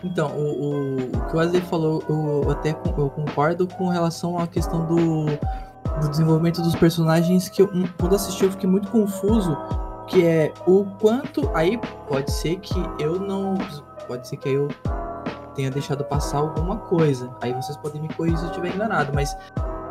[0.05, 4.47] Então, o, o, o que o Wesley falou, eu até eu concordo com relação à
[4.47, 5.27] questão do,
[6.01, 9.57] do desenvolvimento dos personagens, que eu, quando assisti eu fiquei muito confuso,
[10.07, 11.51] que é o quanto.
[11.55, 13.55] Aí pode ser que eu não.
[14.07, 14.69] Pode ser que eu
[15.55, 17.31] tenha deixado passar alguma coisa.
[17.43, 19.37] Aí vocês podem me corrigir se eu estiver enganado, mas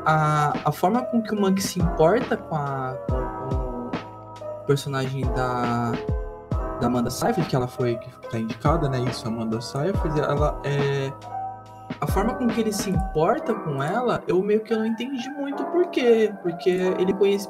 [0.07, 3.91] a, a forma com que o Monkey se importa com, a, com,
[4.65, 5.91] personagem da,
[6.79, 9.01] da Amanda Seyfried, que ela foi, que tá indicada, né?
[9.01, 11.11] Isso, Amanda Seyfried, ela é.
[11.99, 15.65] A forma com que ele se importa com ela, eu meio que não entendi muito
[15.65, 16.33] por quê.
[16.41, 17.49] Porque ele conhece.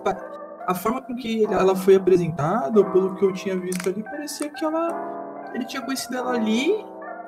[0.67, 4.65] A forma com que ela foi apresentada, pelo que eu tinha visto ali, parecia que
[4.65, 5.51] ela.
[5.53, 6.83] Ele tinha conhecido ela ali.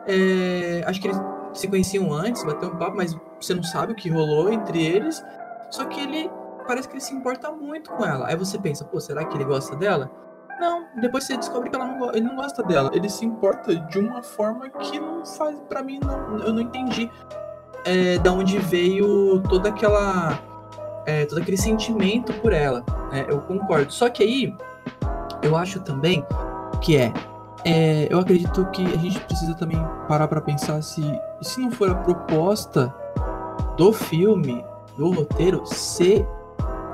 [0.08, 1.22] É, acho que eles
[1.54, 5.24] se conheciam antes, bateu um papo, mas você não sabe o que rolou entre eles.
[5.72, 6.30] Só que ele
[6.68, 8.28] parece que ele se importa muito com ela.
[8.28, 10.10] Aí você pensa, pô, será que ele gosta dela?
[10.60, 12.92] Não, depois você descobre que ela não, ele não gosta dela.
[12.94, 17.10] Ele se importa de uma forma que não faz, para mim, não, eu não entendi
[17.86, 20.38] é, da onde veio toda aquela,
[21.06, 22.84] é, todo aquele sentimento por ela.
[23.12, 23.26] Né?
[23.28, 23.92] Eu concordo.
[23.92, 24.56] Só que aí,
[25.42, 26.26] eu acho também
[26.82, 27.14] que é,
[27.66, 31.02] é, eu acredito que a gente precisa também parar para pensar se,
[31.42, 32.94] se não for a proposta
[33.80, 34.62] do filme,
[34.98, 36.28] do roteiro, ser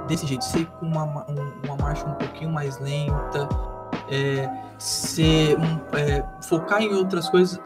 [0.07, 3.49] desse jeito, ser com uma, um, uma marcha um pouquinho mais lenta,
[4.07, 7.59] é, ser um, é, focar em outras coisas.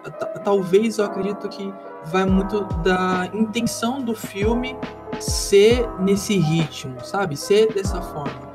[0.45, 1.73] Talvez eu acredito que
[2.05, 4.77] vai muito da intenção do filme
[5.19, 7.35] ser nesse ritmo, sabe?
[7.35, 8.47] Ser dessa forma.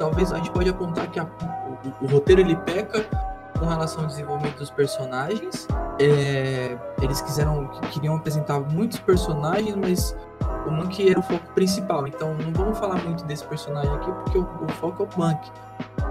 [0.00, 3.06] Talvez a gente pode apontar que a, o, o, roteiro ele peca
[3.58, 5.66] com relação ao desenvolvimento dos personagens.
[6.00, 10.16] É, eles quiseram, queriam apresentar muitos personagens, mas
[10.66, 12.06] o Monkey era o foco principal.
[12.06, 15.50] Então não vamos falar muito desse personagem aqui, porque o, o foco é o Monkey.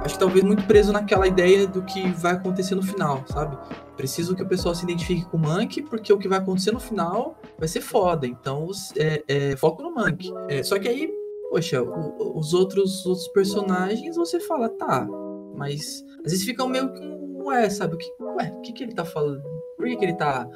[0.04, 3.58] Acho que talvez muito preso naquela ideia do que vai acontecer no final, sabe?
[3.96, 6.80] Preciso que o pessoal se identifique com o Monkey, porque o que vai acontecer no
[6.80, 8.28] final vai ser foda.
[8.28, 10.32] Então, é, é foco no Monkey.
[10.48, 11.10] É, só que aí,
[11.50, 15.08] poxa, o, os outros, personagens você fala, tá,
[15.56, 17.96] mas às vezes fica meio que um ué, sabe?
[17.96, 19.42] O que, ué, o que, que ele tá falando?
[19.76, 20.48] Por que, que ele tá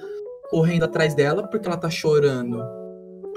[0.49, 1.47] correndo atrás dela?
[1.47, 2.61] Porque ela tá chorando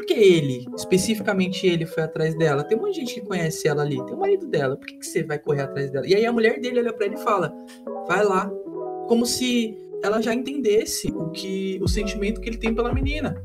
[0.04, 2.62] por que ele, especificamente ele, foi atrás dela?
[2.62, 4.98] Tem um monte de gente que conhece ela ali, tem o marido dela, por que,
[4.98, 6.06] que você vai correr atrás dela?
[6.06, 7.52] E aí a mulher dele olha pra ele e fala:
[8.06, 8.50] vai lá.
[9.08, 13.42] Como se ela já entendesse o que o sentimento que ele tem pela menina.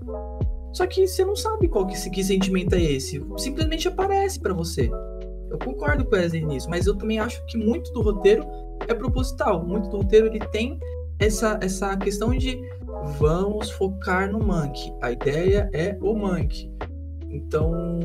[0.73, 3.21] Só que você não sabe qual que, que sentimento é esse.
[3.37, 4.89] Simplesmente aparece para você.
[5.49, 8.45] Eu concordo com o Wesley nisso, mas eu também acho que muito do roteiro
[8.87, 9.65] é proposital.
[9.65, 10.79] Muito do roteiro ele tem
[11.19, 12.59] essa, essa questão de
[13.19, 14.93] vamos focar no Monkey.
[15.01, 16.71] A ideia é o Monkey.
[17.29, 17.99] Então,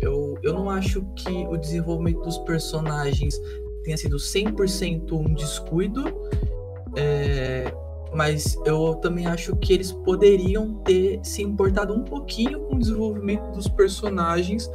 [0.00, 3.40] eu, eu não acho que o desenvolvimento dos personagens
[3.84, 6.04] tenha sido 100% um descuido,
[6.96, 7.72] é,
[8.14, 13.50] mas eu também acho que eles poderiam ter se importado um pouquinho com o desenvolvimento
[13.50, 14.70] dos personagens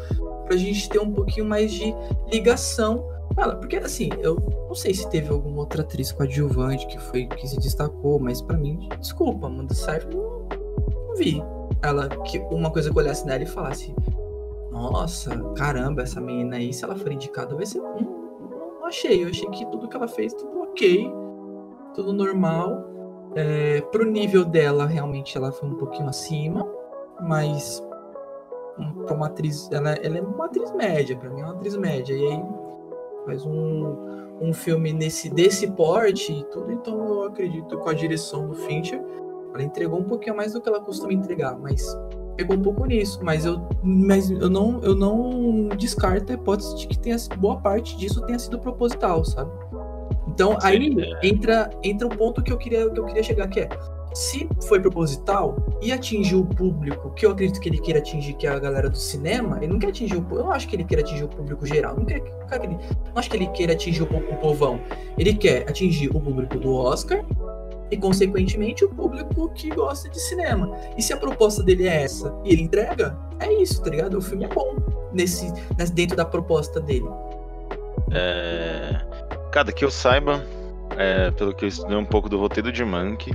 [0.45, 1.93] para a gente ter um pouquinho mais de
[2.31, 3.03] ligação
[3.39, 4.35] Fala, porque assim, eu
[4.67, 8.57] não sei se teve alguma outra atriz coadjuvante que foi que se destacou, mas para
[8.57, 10.45] mim, desculpa, Amanda Seyfried não,
[11.07, 11.41] não vi.
[11.81, 13.95] Ela que uma coisa que eu olhasse nela e falasse:
[14.69, 18.01] "Nossa, caramba, essa menina aí, se ela for indicada, vai ser não,
[18.81, 21.09] não achei, eu achei que tudo que ela fez tudo OK,
[21.95, 22.83] tudo normal.
[23.35, 26.67] É, pro nível dela, realmente ela foi um pouquinho acima,
[27.21, 27.81] mas
[29.05, 32.13] para uma atriz, ela, ela é uma atriz média, para mim é uma atriz média.
[32.13, 32.58] E aí
[33.29, 33.95] faz um,
[34.41, 39.01] um filme nesse desse porte e tudo, então eu acredito com a direção do Fincher,
[39.53, 41.95] ela entregou um pouquinho mais do que ela costuma entregar, mas
[42.35, 46.87] pegou um pouco nisso, mas eu, mas eu não eu não descarto a hipótese de
[46.87, 49.51] que tenha boa parte disso tenha sido proposital, sabe?
[50.27, 53.69] Então aí entra entra um ponto que eu queria que eu queria chegar que é
[54.13, 58.47] se foi proposital e atingiu o público que eu acredito que ele queira atingir, que
[58.47, 60.83] é a galera do cinema, ele não quer atingir o Eu não acho que ele
[60.83, 61.95] queira atingir o público geral.
[61.95, 62.79] Não, quer, não,
[63.15, 64.79] acho que ele queira atingir o, o povão.
[65.17, 67.23] Ele quer atingir o público do Oscar
[67.91, 70.75] e, consequentemente, o público que gosta de cinema.
[70.97, 74.17] E se a proposta dele é essa e ele entrega, é isso, tá ligado?
[74.17, 74.75] O filme é bom
[75.13, 75.51] nesse,
[75.93, 77.09] dentro da proposta dele.
[78.11, 79.01] É...
[79.51, 80.43] Cada que eu saiba,
[80.97, 83.33] é, pelo que eu estudei um pouco do roteiro de Monkey,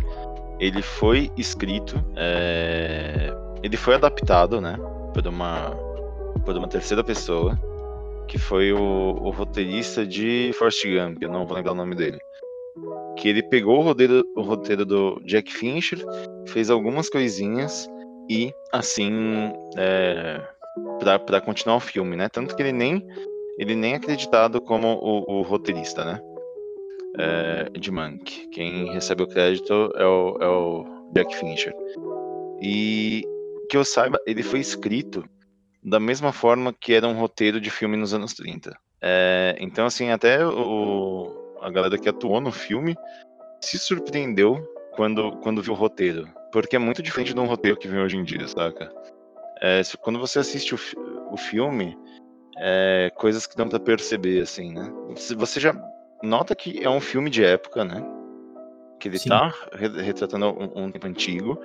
[0.59, 3.33] ele foi escrito, é...
[3.63, 4.77] ele foi adaptado, né,
[5.13, 5.71] por uma,
[6.45, 7.59] por uma terceira pessoa,
[8.27, 12.19] que foi o, o roteirista de Forrest Gump, eu não vou lembrar o nome dele.
[13.17, 16.05] Que ele pegou o roteiro, o roteiro do Jack Fincher,
[16.49, 17.89] fez algumas coisinhas
[18.29, 20.41] e, assim, é,
[21.25, 22.29] para continuar o filme, né?
[22.29, 23.07] Tanto que ele nem,
[23.59, 26.21] ele nem é acreditado como o, o roteirista, né?
[27.19, 28.49] É, de Monk.
[28.49, 31.75] Quem recebe o crédito é o, é o Jack Fincher.
[32.61, 33.23] E
[33.69, 35.25] que eu saiba, ele foi escrito
[35.83, 38.77] da mesma forma que era um roteiro de filme nos anos 30.
[39.03, 42.97] É, então, assim, até o, a galera que atuou no filme
[43.61, 46.29] se surpreendeu quando, quando viu o roteiro.
[46.51, 48.91] Porque é muito diferente de um roteiro que vem hoje em dia, saca?
[49.61, 50.79] É, quando você assiste o,
[51.31, 51.97] o filme,
[52.59, 54.91] é, coisas que dão para perceber, assim, né?
[55.37, 55.75] Você já
[56.25, 58.05] nota que é um filme de época, né?
[58.99, 59.29] Que ele Sim.
[59.29, 59.53] tá
[60.03, 61.61] retratando um, um, tempo antigo.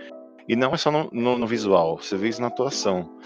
[0.47, 3.17] E não é só no, no, no visual, você vê isso na atuação.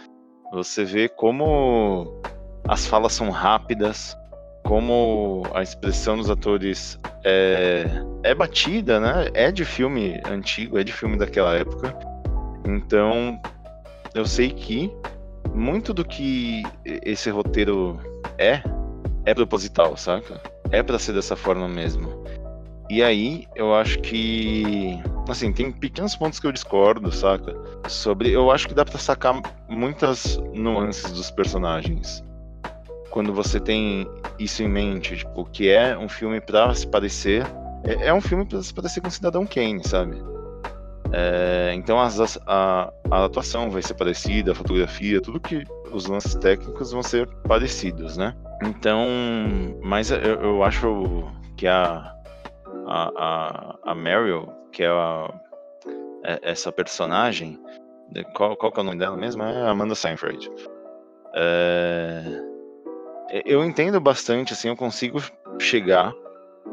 [0.51, 2.21] Você vê como
[2.67, 4.15] as falas são rápidas,
[4.63, 7.85] como a expressão dos atores é,
[8.23, 9.29] é batida, né?
[9.33, 11.97] É de filme antigo, é de filme daquela época.
[12.65, 13.41] Então,
[14.13, 14.91] eu sei que
[15.53, 17.99] muito do que esse roteiro
[18.37, 18.61] é,
[19.25, 20.52] é proposital, saca?
[20.73, 22.09] É para ser dessa forma mesmo.
[22.89, 24.99] E aí, eu acho que.
[25.29, 27.55] Assim, tem pequenos pontos que eu discordo, saca?
[27.87, 28.31] Sobre.
[28.31, 32.23] Eu acho que dá pra sacar muitas nuances dos personagens.
[33.11, 34.07] Quando você tem
[34.39, 37.45] isso em mente, tipo, que é um filme pra se parecer.
[37.83, 40.17] É, é um filme pra se parecer com Cidadão Kane, sabe?
[41.11, 46.33] É, então as, a, a, atuação vai ser parecida, a fotografia, tudo que os lances
[46.33, 48.35] técnicos vão ser parecidos, né?
[48.63, 49.07] Então,
[49.81, 51.23] mas eu, eu acho
[51.57, 52.13] que a,
[52.87, 55.33] a, a, a Meryl, que é, a,
[56.23, 57.59] é essa personagem,
[58.33, 59.43] qual, qual que é o nome dela mesmo?
[59.43, 60.49] É Amanda Seyfried.
[61.35, 62.23] É,
[63.45, 65.19] eu entendo bastante, assim, eu consigo
[65.59, 66.13] chegar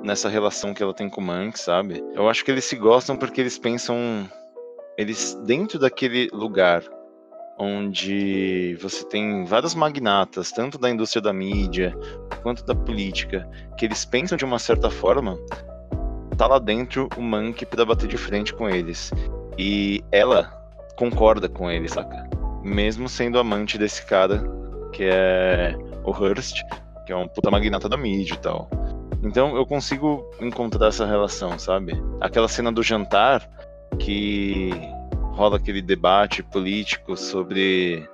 [0.03, 2.03] nessa relação que ela tem com o Mank, sabe?
[2.15, 4.29] Eu acho que eles se gostam porque eles pensam.
[4.97, 6.83] Eles, dentro daquele lugar
[7.61, 11.95] onde você tem vários magnatas, tanto da indústria da mídia
[12.43, 13.47] quanto da política,
[13.77, 15.39] que eles pensam de uma certa forma,
[16.39, 19.13] tá lá dentro o Mank para bater de frente com eles.
[19.59, 20.45] E ela
[20.97, 22.29] concorda com ele, saca?
[22.65, 24.43] Mesmo sendo amante desse cara,
[24.95, 26.63] que é o Hurst,
[27.05, 28.71] que é um puta magnata da mídia e tal.
[29.23, 31.93] Então eu consigo encontrar essa relação, sabe?
[32.23, 33.47] Aquela cena do jantar
[33.99, 34.71] que
[35.33, 38.09] rola aquele debate político sobre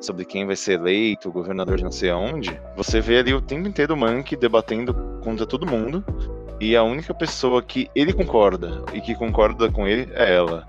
[0.00, 2.60] sobre quem vai ser eleito, governador de não sei aonde.
[2.76, 6.04] Você vê ali o tempo inteiro o Monkey debatendo contra todo mundo
[6.60, 10.66] e a única pessoa que ele concorda e que concorda com ele é ela.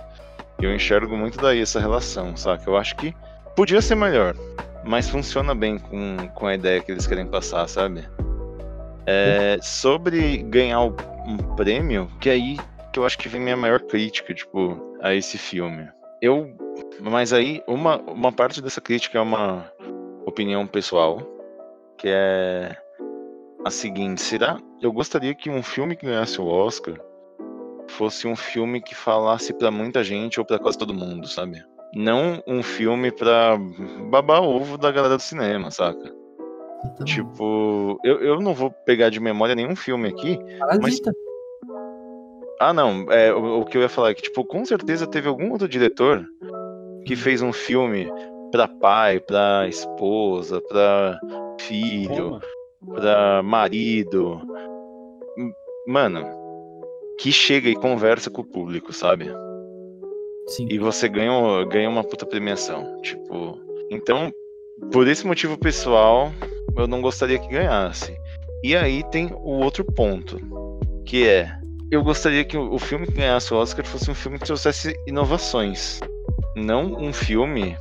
[0.60, 2.70] Eu enxergo muito daí essa relação, saca?
[2.70, 3.14] Eu acho que
[3.56, 4.36] podia ser melhor,
[4.84, 8.08] mas funciona bem com, com a ideia que eles querem passar, sabe?
[9.06, 12.58] É, sobre ganhar um prêmio, que aí
[12.92, 15.88] que eu acho que vem minha maior crítica, tipo, a esse filme.
[16.22, 16.56] Eu.
[17.00, 19.72] Mas aí, uma, uma parte dessa crítica é uma
[20.26, 21.22] opinião pessoal,
[21.98, 22.76] que é
[23.66, 24.58] a seguinte: será?
[24.82, 26.96] Eu gostaria que um filme que ganhasse o Oscar
[27.90, 31.64] fosse um filme que falasse para muita gente ou para quase todo mundo, sabe?
[31.96, 33.58] Não um filme pra
[34.10, 36.14] babar ovo da galera do cinema, saca?
[36.86, 37.06] Então...
[37.06, 40.38] Tipo, eu, eu não vou pegar de memória nenhum filme aqui.
[40.60, 41.12] Parasita.
[41.12, 41.27] Mas...
[42.60, 43.12] Ah, não.
[43.12, 45.68] É, o, o, que eu ia falar é que, tipo, com certeza teve algum outro
[45.68, 46.26] diretor
[47.06, 47.18] que hum.
[47.18, 48.12] fez um filme
[48.52, 51.20] pra pai, pra esposa, pra
[51.60, 52.40] filho,
[52.94, 54.42] pra marido.
[55.88, 56.26] Mano,
[57.20, 59.28] que chega e conversa com o público, sabe?
[60.48, 60.68] Sim.
[60.70, 63.00] E você ganha, ganha uma puta premiação.
[63.02, 63.60] Tipo.
[63.90, 64.32] Então,
[64.92, 66.32] por esse motivo pessoal,
[66.76, 68.16] eu não gostaria que ganhasse.
[68.64, 70.38] E aí tem o outro ponto,
[71.06, 71.52] que é
[71.90, 76.00] eu gostaria que o filme que ganhasse o Oscar fosse um filme que trouxesse inovações,
[76.56, 77.78] não um filme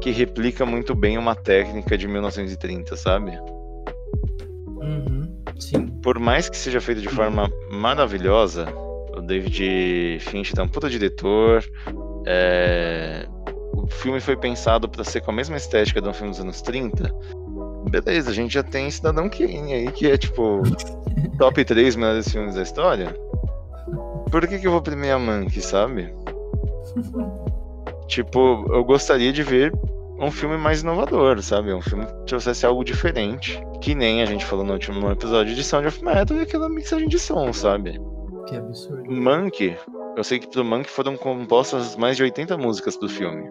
[0.00, 3.30] que replica muito bem uma técnica de 1930, sabe?
[4.66, 5.86] Uhum, sim.
[6.02, 8.66] Por mais que seja feito de forma maravilhosa,
[9.16, 11.64] o David Finch é um puta diretor,
[12.26, 13.26] é...
[13.74, 16.60] o filme foi pensado para ser com a mesma estética de um filme dos anos
[16.60, 17.14] 30,
[17.88, 20.62] beleza, a gente já tem Cidadão Kane aí, que é tipo
[21.38, 23.14] top 3 melhores filmes da história.
[24.30, 26.14] Por que, que eu vou premiar Monkey, sabe?
[28.06, 29.72] tipo, eu gostaria de ver
[30.18, 31.72] um filme mais inovador, sabe?
[31.72, 33.60] Um filme que trouxesse algo diferente.
[33.80, 37.08] Que nem a gente falou no último episódio de Sound of Metal e aquela mixagem
[37.08, 38.00] de som, sabe?
[38.46, 39.10] Que absurdo.
[39.10, 39.76] Monkey,
[40.16, 43.50] eu sei que pro Monkey foram compostas mais de 80 músicas do filme.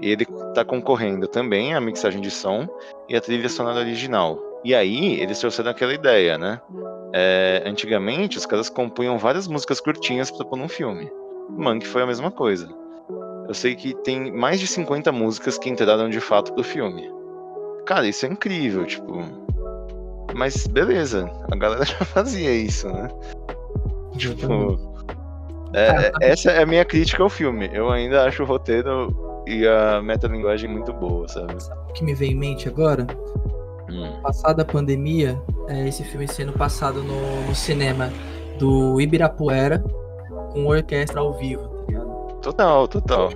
[0.00, 2.66] E ele tá concorrendo também à mixagem de som
[3.08, 4.38] e à trilha sonora original.
[4.64, 6.60] E aí, eles trouxeram aquela ideia, né?
[7.12, 11.10] É, antigamente, os caras compunham várias músicas curtinhas pra pôr num filme.
[11.50, 12.68] Monk foi a mesma coisa.
[13.46, 17.12] Eu sei que tem mais de 50 músicas que entraram de fato pro filme.
[17.84, 19.22] Cara, isso é incrível, tipo.
[20.34, 23.08] Mas beleza, a galera já fazia isso, né?
[24.16, 24.94] Tipo.
[25.74, 27.68] É, essa é a minha crítica ao filme.
[27.72, 29.14] Eu ainda acho o roteiro
[29.46, 31.62] e a metalinguagem muito boa, sabe?
[31.62, 33.06] Sabe o que me vem em mente agora?
[33.90, 34.20] Hum.
[34.22, 38.10] Passada a pandemia, é, esse filme sendo passado no, no, cinema
[38.58, 39.82] do Ibirapuera
[40.52, 42.40] com orquestra ao vivo, tá ligado?
[42.40, 43.30] Total, total.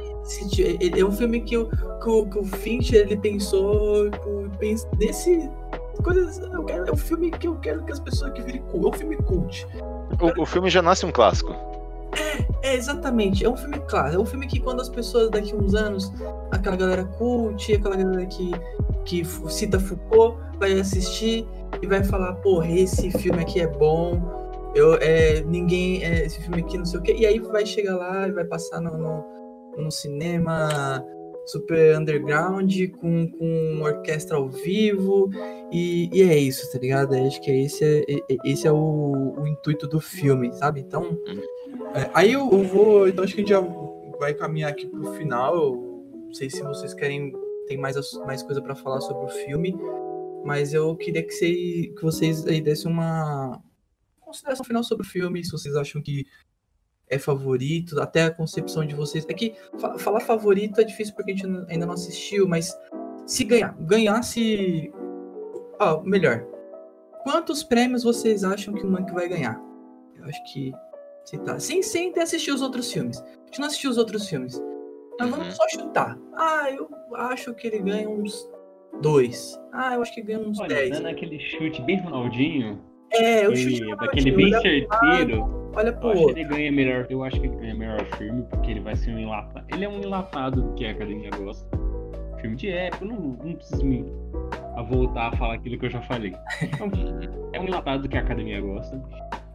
[0.96, 4.10] É um filme que o, que o, que o Fincher ele pensou
[4.98, 5.50] nesse.
[6.02, 8.84] Coisas, quero, é um filme que eu quero que as pessoas que virem cult.
[8.84, 9.66] É um filme cult.
[10.20, 11.54] O, o filme já nasce um clássico.
[12.12, 13.44] É, é, exatamente.
[13.44, 14.16] É um filme clássico.
[14.16, 16.12] É um filme que quando as pessoas daqui a uns anos,
[16.50, 18.50] aquela galera cult, aquela galera que,
[19.04, 21.46] que cita Foucault, vai assistir
[21.82, 24.72] e vai falar, porra, esse filme aqui é bom.
[24.74, 26.04] Eu, é, ninguém.
[26.04, 27.14] É, esse filme aqui não sei o quê.
[27.18, 29.24] E aí vai chegar lá e vai passar no, no,
[29.76, 31.04] no cinema
[31.48, 35.30] super underground, com, com orquestra ao vivo,
[35.72, 37.14] e, e é isso, tá ligado?
[37.14, 38.04] Acho que esse é,
[38.44, 40.80] esse é o, o intuito do filme, sabe?
[40.80, 41.42] Então, uhum.
[41.94, 43.60] É, aí eu, eu, vou, então acho que a gente já
[44.18, 47.32] vai caminhar aqui pro final, eu não sei se vocês querem,
[47.66, 47.96] tem mais,
[48.26, 49.74] mais coisa para falar sobre o filme,
[50.44, 53.62] mas eu queria que, que vocês aí dessem uma
[54.20, 56.26] consideração final sobre o filme, se vocês acham que
[57.10, 59.24] é favorito, até a concepção de vocês.
[59.28, 59.54] É que
[59.98, 62.76] falar favorito é difícil porque a gente ainda não assistiu, mas
[63.26, 64.92] se ganhar, ganhasse.
[65.80, 66.44] Ó, oh, melhor.
[67.22, 69.60] Quantos prêmios vocês acham que o Monkey vai ganhar?
[70.16, 70.72] Eu acho que.
[71.44, 71.58] Tá.
[71.58, 73.20] Sem, sem ter assistido os outros filmes.
[73.20, 74.62] A gente não assistiu os outros filmes.
[75.18, 75.52] Mas vamos uhum.
[75.52, 76.18] só chutar.
[76.34, 78.48] Ah, eu acho que ele ganha uns
[79.02, 79.60] dois.
[79.72, 80.90] Ah, eu acho que ganha uns Olha, dez.
[80.90, 82.80] Dando aquele chute bem Ronaldinho.
[83.12, 85.58] É, eu chute daquele bem certeiro.
[85.74, 87.06] Olha pro eu acho que ele ganha melhor.
[87.10, 89.66] Eu acho que ele ganha melhor filme, porque ele vai ser um enlatado.
[89.72, 91.68] Ele é um enlatado que a academia gosta.
[92.40, 94.04] Filme de época, não, não preciso me
[94.76, 96.32] a voltar a falar aquilo que eu já falei.
[96.62, 96.90] Então,
[97.52, 99.02] é um enlatado que a academia gosta.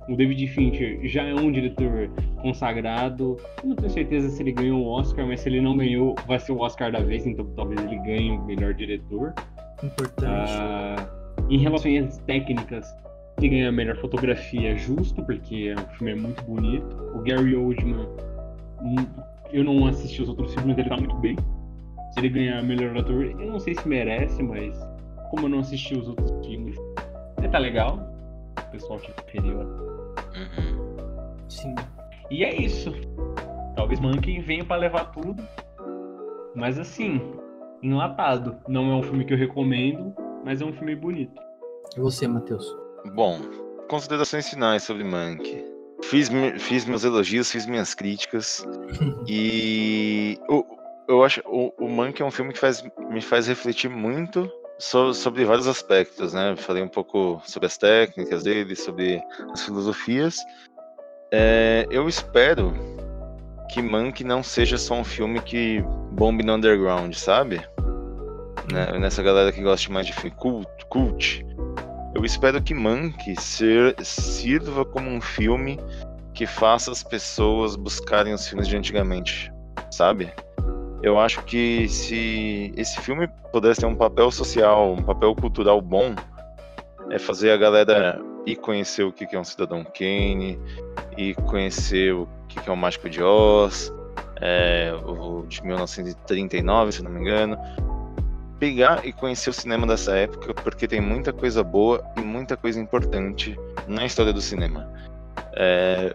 [0.09, 2.09] O David Fincher já é um diretor
[2.41, 3.37] consagrado.
[3.61, 6.39] Eu não tenho certeza se ele ganhou o Oscar, mas se ele não ganhou, vai
[6.39, 9.33] ser o Oscar da vez, então talvez ele ganhe o melhor diretor.
[9.81, 10.25] Importante.
[10.25, 11.07] Ah,
[11.49, 12.85] em relação às técnicas,
[13.37, 16.95] ele ganha a melhor fotografia justo, porque o filme é muito bonito.
[17.15, 18.07] O Gary Oldman,
[18.81, 19.05] hum,
[19.51, 21.35] eu não assisti os outros filmes, mas ele tá muito bem.
[22.11, 24.77] Se ele ganhar melhor ator, eu não sei se merece, mas
[25.29, 26.77] como eu não assisti os outros filmes,
[27.39, 27.99] ele tá legal.
[28.59, 29.92] O pessoal que preferiu.
[30.35, 31.47] Uhum.
[31.47, 31.75] Sim.
[32.29, 32.91] E é isso.
[33.75, 35.43] Talvez Monkey venha para levar tudo.
[36.55, 37.21] Mas assim,
[37.81, 38.57] enlatado.
[38.67, 40.13] Não é um filme que eu recomendo,
[40.43, 41.39] mas é um filme bonito.
[41.95, 42.65] E você, Matheus?
[43.13, 43.39] Bom,
[43.89, 45.63] considerações finais sobre Mank.
[46.03, 46.29] Fiz,
[46.59, 48.65] fiz meus elogios, fiz minhas críticas.
[49.27, 50.65] e eu,
[51.07, 54.49] eu acho o, o Mank é um filme que faz, me faz refletir muito
[54.83, 56.55] so, sobre vários aspectos, né?
[56.57, 59.21] Falei um pouco sobre as técnicas dele, sobre
[59.51, 60.37] as filosofias.
[61.31, 62.73] É, eu espero
[63.71, 65.81] que Mank não seja só um filme que
[66.11, 67.61] bombe no underground, sabe?
[68.71, 68.99] Né?
[68.99, 71.45] Nessa galera que gosta mais de cult, cult
[72.13, 75.79] eu espero que Mank ser, sirva como um filme
[76.33, 79.51] que faça as pessoas buscarem os filmes de antigamente,
[79.89, 80.31] sabe?
[81.03, 86.15] Eu acho que se esse filme pudesse ter um papel social, um papel cultural bom,
[87.11, 90.57] é fazer a galera ir conhecer o que é um Cidadão Kane,
[91.17, 93.93] e conhecer o que é o Mágico de Oz,
[94.41, 97.57] é, o de 1939, se não me engano,
[98.59, 102.79] pegar e conhecer o cinema dessa época, porque tem muita coisa boa e muita coisa
[102.79, 104.89] importante na história do cinema.
[105.55, 106.13] É...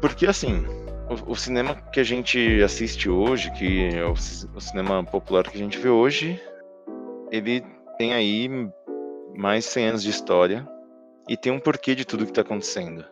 [0.00, 0.66] Porque, assim,
[1.08, 5.56] o, o, cinema que a gente assiste hoje, que é o, o cinema popular que
[5.56, 6.40] a gente vê hoje,
[7.30, 7.64] ele
[7.98, 8.48] tem aí
[9.34, 10.66] mais 100 anos de história
[11.28, 13.04] e tem um porquê de tudo que está acontecendo.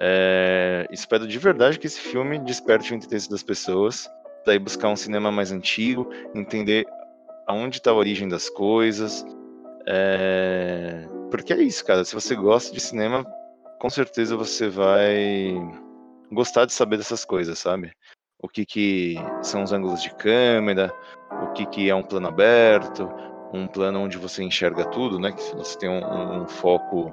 [0.00, 0.86] É...
[0.90, 4.08] Espero de verdade que esse filme desperte o interesse das pessoas
[4.46, 6.86] ir buscar um cinema mais antigo, entender
[7.46, 9.24] aonde está a origem das coisas.
[9.86, 11.06] É...
[11.30, 12.04] Porque é isso, cara.
[12.04, 13.24] Se você gosta de cinema,
[13.78, 15.54] com certeza você vai
[16.30, 17.92] gostar de saber dessas coisas, sabe?
[18.42, 20.92] O que, que são os ângulos de câmera,
[21.42, 23.08] o que, que é um plano aberto,
[23.52, 25.32] um plano onde você enxerga tudo, né?
[25.32, 27.12] Que você tem um, um foco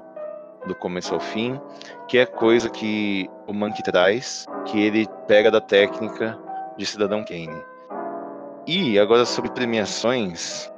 [0.66, 1.60] do começo ao fim,
[2.08, 6.38] que é coisa que o Monkey traz, que ele pega da técnica
[6.76, 7.62] de Cidadão Kane.
[8.66, 10.70] E agora sobre premiações,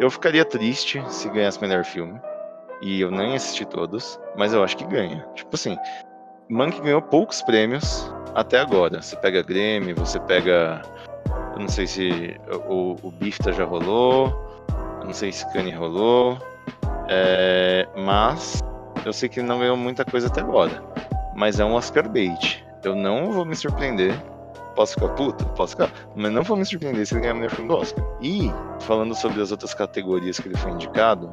[0.00, 2.20] eu ficaria triste se ganhasse melhor filme.
[2.80, 5.26] E eu nem assisti todos, mas eu acho que ganha.
[5.34, 5.76] Tipo assim,
[6.48, 9.00] Monkey ganhou poucos prêmios até agora.
[9.00, 10.82] Você pega Grêmio, você pega.
[11.54, 12.36] Eu não sei se
[12.68, 14.32] o, o Bifta já rolou.
[15.00, 16.38] Eu não sei se Kanye rolou.
[17.08, 18.60] É, mas
[19.04, 20.82] eu sei que ele não ganhou muita coisa até agora.
[21.34, 22.64] Mas é um Oscar bait.
[22.82, 24.14] Eu não vou me surpreender
[24.74, 25.44] Posso ficar puto?
[25.50, 25.90] Posso ficar.
[26.16, 28.04] Mas não vou me surpreender se ele ganhar o melhor filme do Oscar.
[28.20, 31.32] E, falando sobre as outras categorias que ele foi indicado,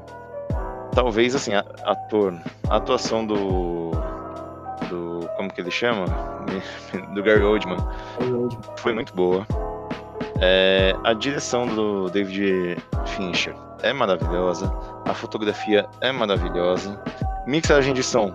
[0.94, 2.40] talvez, assim, ator,
[2.70, 3.92] a atuação do.
[4.90, 5.28] Do.
[5.36, 6.06] como que ele chama?
[7.14, 7.78] Do Gary Oldman.
[8.78, 9.46] Foi muito boa.
[10.40, 14.74] É, a direção do David Fincher é maravilhosa,
[15.06, 17.02] a fotografia é maravilhosa,
[17.46, 18.34] mixagem de som.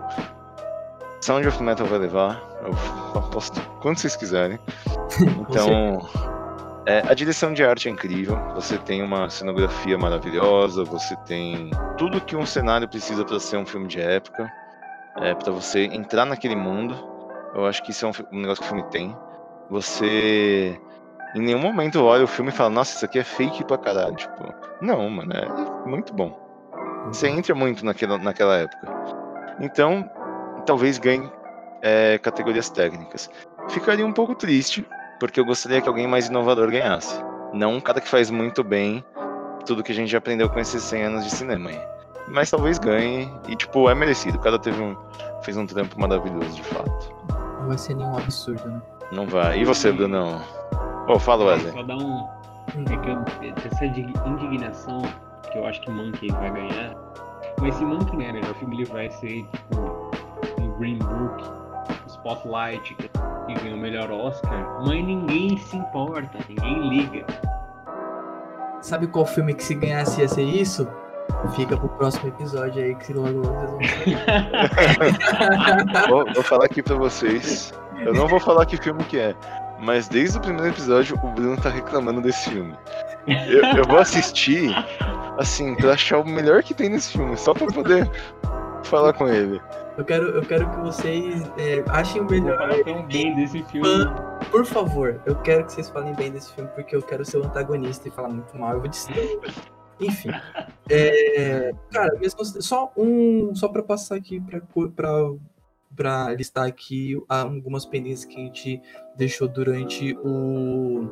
[1.20, 4.58] Sound of Metal vai levar, eu aposto quando vocês quiserem.
[5.48, 6.06] Então,
[6.84, 8.36] é, a direção de arte é incrível.
[8.54, 13.64] Você tem uma cenografia maravilhosa, você tem tudo que um cenário precisa para ser um
[13.64, 14.52] filme de época,
[15.18, 16.96] é, para você entrar naquele mundo.
[17.54, 19.16] Eu acho que isso é um, um negócio que o filme tem.
[19.70, 20.78] Você
[21.34, 24.16] em nenhum momento olha o filme e fala, nossa, isso aqui é fake pra caralho.
[24.16, 26.38] Tipo, não, mano, é muito bom.
[27.08, 28.88] Você entra muito naquela, naquela época.
[29.60, 30.08] Então,
[30.64, 31.30] talvez ganhe
[31.82, 33.30] é, categorias técnicas.
[33.68, 34.86] Ficaria um pouco triste,
[35.20, 37.22] porque eu gostaria que alguém mais inovador ganhasse.
[37.52, 39.04] Não um cara que faz muito bem
[39.66, 41.95] tudo que a gente já aprendeu com esses 100 anos de cinema aí.
[42.28, 44.38] Mas talvez ganhe e, tipo, é merecido.
[44.38, 44.96] O cara teve um,
[45.42, 47.14] fez um trampo maravilhoso, de fato.
[47.60, 48.82] Não vai ser nenhum absurdo, né?
[49.12, 49.60] Não vai.
[49.60, 50.40] E você, Brunão?
[51.08, 51.72] Oh, fala, Wesley.
[51.72, 52.28] Só dar um.
[52.68, 55.02] É que eu, essa indignação
[55.50, 56.96] que eu acho que Monkey vai ganhar.
[57.60, 60.10] Mas se Monkey ganhar melhor filme, ele vai ser tipo
[60.60, 61.44] um Green Book,
[62.08, 64.82] Spotlight, que ganhou o melhor Oscar.
[64.84, 67.24] Mas ninguém se importa, ninguém liga.
[68.80, 70.86] Sabe qual filme que se ganhasse ia ser isso?
[71.54, 73.78] Fica pro próximo episódio aí que logo vocês vão
[76.08, 77.72] vou, vou falar aqui pra vocês.
[77.98, 79.34] Eu não vou falar que filme que é.
[79.80, 82.74] Mas desde o primeiro episódio o Bruno tá reclamando desse filme.
[83.26, 84.70] Eu, eu vou assistir,
[85.38, 88.10] assim, pra achar o melhor que tem nesse filme, só pra poder
[88.84, 89.60] falar com ele.
[89.98, 92.56] Eu quero, eu quero que vocês é, achem o melhor.
[92.56, 93.88] Falar tão bem desse filme.
[94.50, 97.44] Por favor, eu quero que vocês falem bem desse filme, porque eu quero ser o
[97.44, 98.74] antagonista e falar muito mal.
[98.74, 99.40] Eu vou dizer.
[100.00, 100.30] Enfim.
[100.88, 102.18] É, cara,
[102.60, 103.54] só um.
[103.54, 104.42] Só pra passar aqui
[104.94, 108.82] para listar aqui algumas pendências que a gente
[109.16, 111.10] deixou durante o,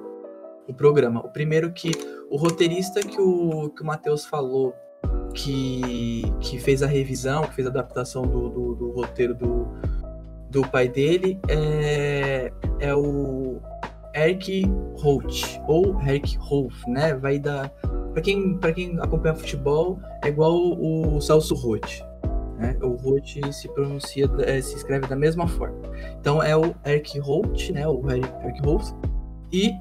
[0.69, 1.21] o programa.
[1.21, 1.91] O primeiro que
[2.31, 4.75] o roteirista que o, que o Matheus falou
[5.35, 9.67] que, que fez a revisão, que fez a adaptação do, do, do roteiro do,
[10.51, 13.61] do pai dele é, é o
[14.15, 14.65] Eric
[14.97, 17.15] Holt, ou Eric Rolf, né?
[17.15, 17.73] Vai dar.
[18.15, 22.01] Para quem, quem acompanha futebol, é igual o, o Celso Roth.
[22.57, 22.77] Né?
[22.81, 25.77] O Holt se pronuncia, é, se escreve da mesma forma.
[26.21, 27.87] Então é o Eric Holt, né?
[27.87, 28.95] O Eric, Holt.
[29.53, 29.73] E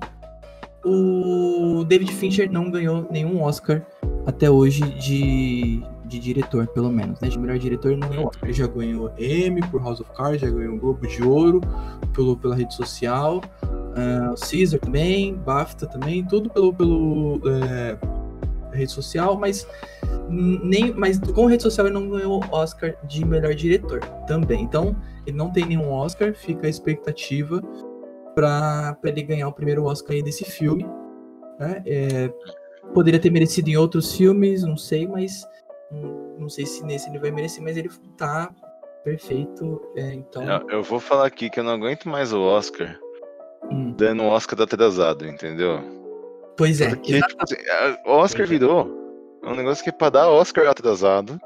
[0.84, 3.82] o David Fincher não ganhou nenhum Oscar
[4.26, 7.30] até hoje de, de diretor, pelo menos, né?
[7.30, 8.32] De melhor diretor não ganhou.
[8.42, 11.62] Ele já ganhou Emmy por House of Cards, já ganhou Globo de Ouro
[12.14, 17.98] pelo, pela rede social, uh, Caesar também, BAFTA também, tudo pelo, pelo é,
[18.74, 19.68] rede social, mas
[20.30, 24.62] nem, mas com rede social ele não ganhou Oscar de melhor diretor também.
[24.64, 24.96] Então,
[25.26, 27.62] ele não tem nenhum Oscar, fica a expectativa
[28.36, 30.86] para ele ganhar o primeiro Oscar aí desse filme.
[31.60, 31.84] Né?
[31.86, 32.34] É,
[32.94, 35.48] poderia ter merecido em outros filmes, não sei, mas
[36.40, 38.54] não, sei se nesse ele vai merecer, mas ele tá
[39.04, 39.82] perfeito.
[39.96, 40.44] É, então.
[40.44, 43.00] Eu, eu, vou falar aqui que eu não aguento mais o Oscar
[43.72, 43.94] hum.
[43.96, 46.03] dando um Oscar atrasado, entendeu?
[46.58, 46.90] Pois é.
[46.90, 47.56] Porque, tipo, assim,
[48.06, 49.04] o Oscar virou
[49.44, 51.40] é um negócio que é pra dar Oscar atrasado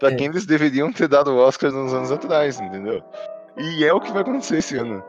[0.00, 0.14] pra é.
[0.14, 3.02] quem eles deveriam ter dado Oscar nos anos atrás, entendeu?
[3.56, 5.02] E é o que vai acontecer esse ano.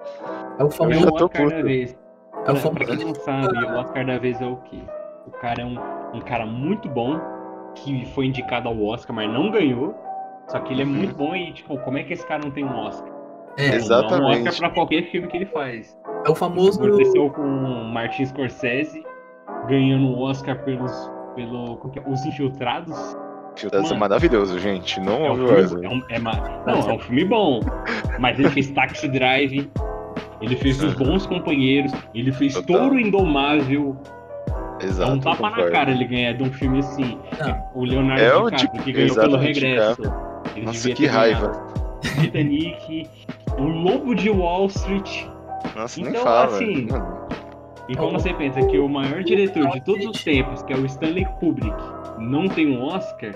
[0.59, 1.49] É o famoso Oscar puto.
[1.49, 1.97] da vez.
[2.45, 2.75] É o famoso...
[2.75, 4.79] Pra quem não sabe, o Oscar da vez é o quê?
[5.25, 5.79] O cara é um,
[6.13, 7.19] um cara muito bom,
[7.73, 9.95] que foi indicado ao Oscar, mas não ganhou.
[10.47, 12.63] Só que ele é muito bom e, tipo, como é que esse cara não tem
[12.63, 13.11] um Oscar?
[13.57, 14.19] É, Exatamente.
[14.19, 15.97] Dá um Oscar pra qualquer filme que ele faz.
[16.23, 16.83] É o famoso.
[16.83, 19.03] Aconteceu com Martin Scorsese,
[19.67, 22.09] ganhando o Oscar pelos pelo é?
[22.09, 22.97] Os Infiltrados.
[23.53, 24.99] Infiltrados é maravilhoso, gente.
[24.99, 27.59] Não é um filme, é um, é Não, é um filme bom.
[28.19, 29.69] Mas ele fez Taxi Drive,
[30.41, 32.77] ele fez Os Bons Companheiros, ele fez Total.
[32.77, 33.97] Touro Indomável.
[34.81, 35.11] Exato.
[35.11, 37.17] É um tapa na cara ele ganhar de um filme assim.
[37.39, 37.63] Não.
[37.73, 40.01] O Leonardo é DiCaprio, que ganhou pelo regresso.
[40.63, 41.51] Nossa, que raiva.
[42.21, 43.09] Titanic,
[43.57, 45.25] O Lobo de Wall Street.
[45.75, 46.45] Nossa, então, nem fala.
[46.45, 46.87] Assim,
[47.87, 50.85] e como você pensa que o maior diretor de todos os tempos, que é o
[50.85, 51.75] Stanley Kubrick,
[52.17, 53.33] não tem um Oscar?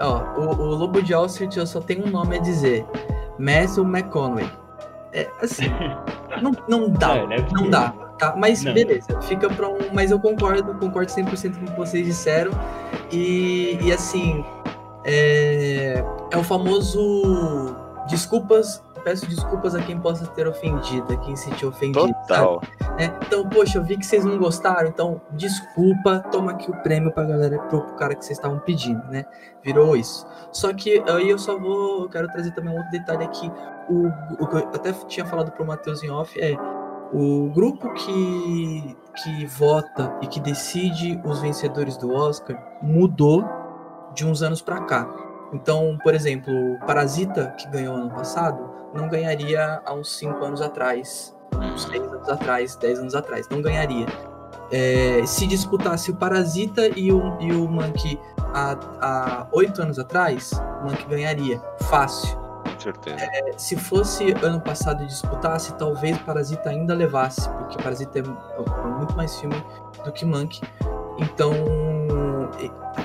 [0.00, 2.84] Ó, o, o Lobo de Wall Street eu só tenho um nome a dizer.
[3.38, 4.50] Matthew McConaughey.
[5.12, 5.64] É, assim,
[6.42, 8.34] não, não dá, é, não dá, tá?
[8.36, 8.72] Mas não.
[8.72, 9.78] beleza, fica pra um...
[9.92, 12.52] Mas eu concordo, concordo 100% com o que vocês disseram.
[13.12, 14.44] E, e assim,
[15.04, 17.76] é, é o famoso
[18.08, 22.12] desculpas peço desculpas a quem possa ter ofendido, a quem se sentiu ofendido.
[22.26, 22.60] Total.
[22.98, 27.12] É, então, poxa, eu vi que vocês não gostaram, então desculpa, toma aqui o prêmio
[27.12, 29.24] pra galera, pro cara que vocês estavam pedindo, né?
[29.62, 30.26] Virou isso.
[30.52, 33.50] Só que aí eu só vou, eu quero trazer também um outro detalhe aqui.
[33.88, 34.08] O,
[34.42, 36.54] o que eu até tinha falado pro Matheus em off é
[37.12, 43.44] O grupo que, que vota e que decide os vencedores do Oscar mudou
[44.14, 45.08] de uns anos para cá.
[45.52, 51.36] Então, por exemplo, Parasita, que ganhou ano passado, não ganharia há uns 5 anos atrás,
[51.54, 54.06] uns 6 anos atrás, 10 anos atrás, não ganharia.
[54.70, 58.20] É, se disputasse o Parasita e o, e o Monkey
[58.54, 62.38] há, 8 anos atrás, o Monkey ganharia, fácil.
[63.06, 68.88] É, se fosse ano passado e disputasse, talvez Parasita ainda levasse, porque Parasita é, é
[68.88, 69.62] muito mais filme
[70.04, 70.62] do que Monkey.
[71.18, 71.52] Então,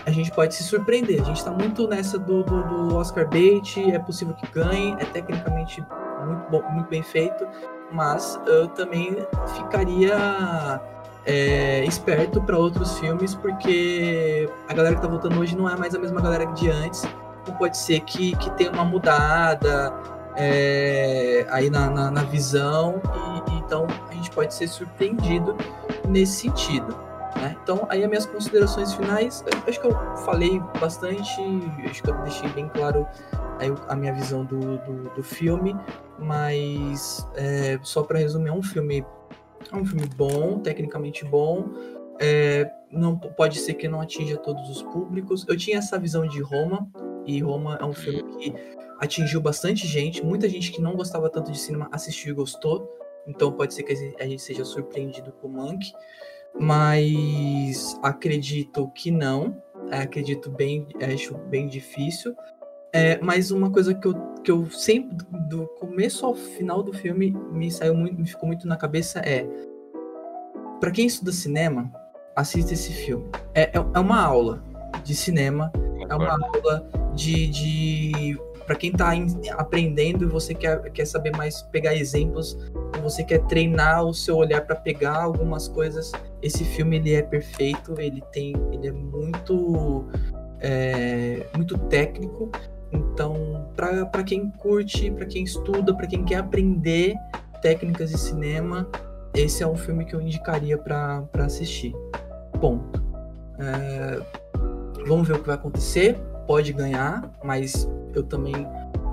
[0.05, 1.21] a gente pode se surpreender.
[1.21, 5.05] A gente está muito nessa do, do, do, Oscar bait, é possível que ganhe, é
[5.05, 5.85] tecnicamente
[6.25, 7.47] muito, bom, muito bem feito,
[7.91, 9.15] mas eu também
[9.55, 10.81] ficaria
[11.25, 15.93] é, esperto para outros filmes, porque a galera que está votando hoje não é mais
[15.95, 17.05] a mesma galera de antes.
[17.41, 19.93] Então pode ser que, que tenha uma mudada
[20.35, 23.01] é, aí na, na, na visão,
[23.47, 25.55] e então a gente pode ser surpreendido
[26.07, 26.95] nesse sentido.
[27.35, 27.55] Né?
[27.61, 31.41] Então, aí as minhas considerações finais, acho que eu falei bastante,
[31.89, 33.05] acho que eu deixei bem claro
[33.59, 35.75] aí a minha visão do, do, do filme,
[36.17, 39.05] mas é, só para resumir, é um filme,
[39.71, 41.65] é um filme bom, tecnicamente bom,
[42.19, 45.45] é, não pode ser que não atinja todos os públicos.
[45.47, 46.87] Eu tinha essa visão de Roma,
[47.25, 48.53] e Roma é um filme que
[48.99, 52.89] atingiu bastante gente, muita gente que não gostava tanto de cinema assistiu e gostou,
[53.27, 55.91] então pode ser que a gente seja surpreendido com Monk
[56.59, 59.61] mas acredito que não.
[59.91, 62.35] É, acredito bem, acho bem difícil.
[62.93, 65.17] É, mas uma coisa que eu, que eu sempre,
[65.49, 69.45] do começo ao final do filme, me saiu muito, me ficou muito na cabeça é
[70.79, 71.91] para quem estuda cinema,
[72.35, 73.29] assista esse filme.
[73.53, 74.63] É, é, é uma aula
[75.03, 75.71] de cinema,
[76.09, 79.11] é uma aula de, de para quem está
[79.57, 82.57] aprendendo e você quer, quer saber mais, pegar exemplos,
[83.01, 86.11] você quer treinar o seu olhar para pegar algumas coisas,
[86.41, 90.05] esse filme ele é perfeito, ele tem, ele é muito,
[90.59, 92.51] é, muito técnico.
[92.91, 97.15] Então, para quem curte, para quem estuda, para quem quer aprender
[97.61, 98.87] técnicas de cinema,
[99.33, 101.93] esse é um filme que eu indicaria para assistir.
[102.59, 103.03] Ponto.
[103.59, 104.19] É,
[105.05, 106.17] vamos ver o que vai acontecer.
[106.47, 108.53] Pode ganhar, mas eu também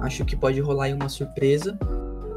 [0.01, 1.79] acho que pode rolar aí uma surpresa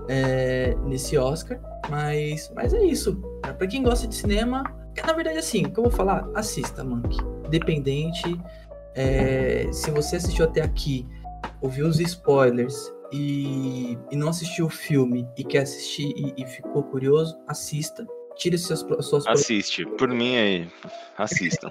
[0.07, 1.59] é, nesse Oscar.
[1.89, 3.21] Mas, mas é isso.
[3.41, 4.63] Para quem gosta de cinema,
[5.05, 7.17] na verdade, assim, o que eu vou falar, assista, Monk.
[7.49, 8.39] Dependente.
[8.95, 11.05] É, se você assistiu até aqui,
[11.61, 16.83] ouviu os spoilers e, e não assistiu o filme e quer assistir e, e ficou
[16.83, 18.05] curioso, assista.
[18.36, 20.71] Tire suas, suas Assiste, por mim aí.
[21.17, 21.69] Assistam.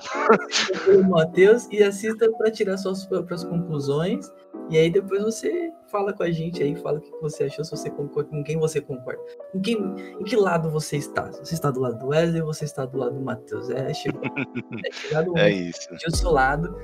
[0.88, 4.32] o Matheus e assista para tirar suas próprias conclusões.
[4.70, 7.70] E aí depois você fala com a gente aí, fala o que você achou, se
[7.70, 9.20] você concorda, com quem você concorda.
[9.52, 9.76] Com quem,
[10.18, 11.30] em que lado você está?
[11.30, 13.68] Você está do lado do Wesley ou você está do lado do Matheus?
[13.68, 15.88] É, chegou, é chegado é isso.
[15.90, 16.74] do seu lado.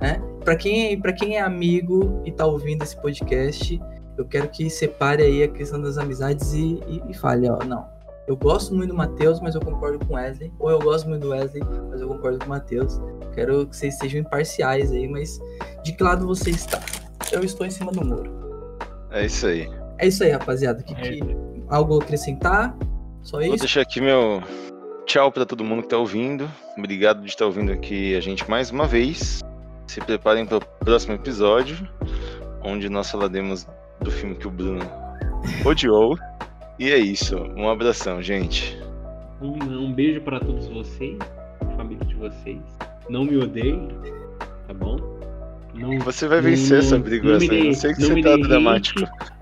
[0.00, 0.20] Né?
[0.44, 3.80] Para quem, pra quem é amigo e tá ouvindo esse podcast,
[4.18, 7.88] eu quero que separe aí a questão das amizades e, e, e fale, ó, não,
[8.26, 10.52] eu gosto muito do Matheus, mas eu concordo com o Wesley.
[10.58, 13.00] Ou eu gosto muito do Wesley, mas eu concordo com o Matheus.
[13.34, 15.40] Quero que vocês sejam imparciais aí, mas
[15.82, 16.80] de que lado você está?
[17.32, 18.30] Eu estou em cima do muro.
[19.10, 19.68] É isso aí.
[19.98, 20.82] É isso aí, rapaziada.
[20.82, 21.20] Que, que...
[21.68, 22.76] Algo a acrescentar?
[23.22, 23.50] Só isso?
[23.50, 24.42] Vou deixar aqui meu
[25.06, 26.48] tchau para todo mundo que tá ouvindo.
[26.78, 29.40] Obrigado de estar ouvindo aqui a gente mais uma vez.
[29.86, 31.88] Se preparem para o próximo episódio,
[32.62, 33.66] onde nós falaremos
[34.00, 34.84] do filme que o Bruno
[35.66, 36.16] odiou.
[36.78, 37.36] E é isso.
[37.56, 38.78] Um abração, gente.
[39.40, 41.18] Um, um beijo para todos vocês,
[41.76, 42.60] família de vocês.
[43.08, 43.88] Não me odeiem,
[44.66, 44.96] tá bom?
[45.74, 49.00] Não, você vai vencer não, essa briga, não, dei, não sei que você tá dramático.
[49.04, 49.32] Hate,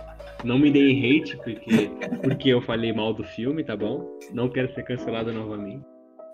[0.44, 1.90] não me dei hate porque,
[2.22, 4.18] porque eu falei mal do filme, tá bom?
[4.32, 5.84] Não quero ser cancelado novamente.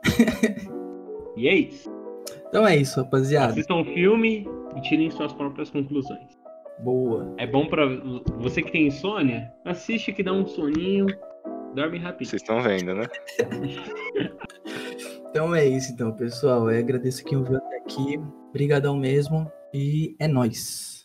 [1.37, 1.91] e é isso.
[2.49, 3.53] Então é isso, rapaziada.
[3.53, 6.36] Assistam o filme e tirem suas próprias conclusões.
[6.81, 7.35] Boa.
[7.39, 7.87] É bom para
[8.39, 11.07] você que tem insônia, assiste que dá um soninho,
[11.75, 12.29] dorme rápido.
[12.29, 13.07] Vocês estão vendo, né?
[15.31, 16.71] então é isso, então, pessoal.
[16.71, 18.21] Eu agradeço quem ouviu até aqui.
[18.51, 20.96] Obrigadão mesmo e é nós.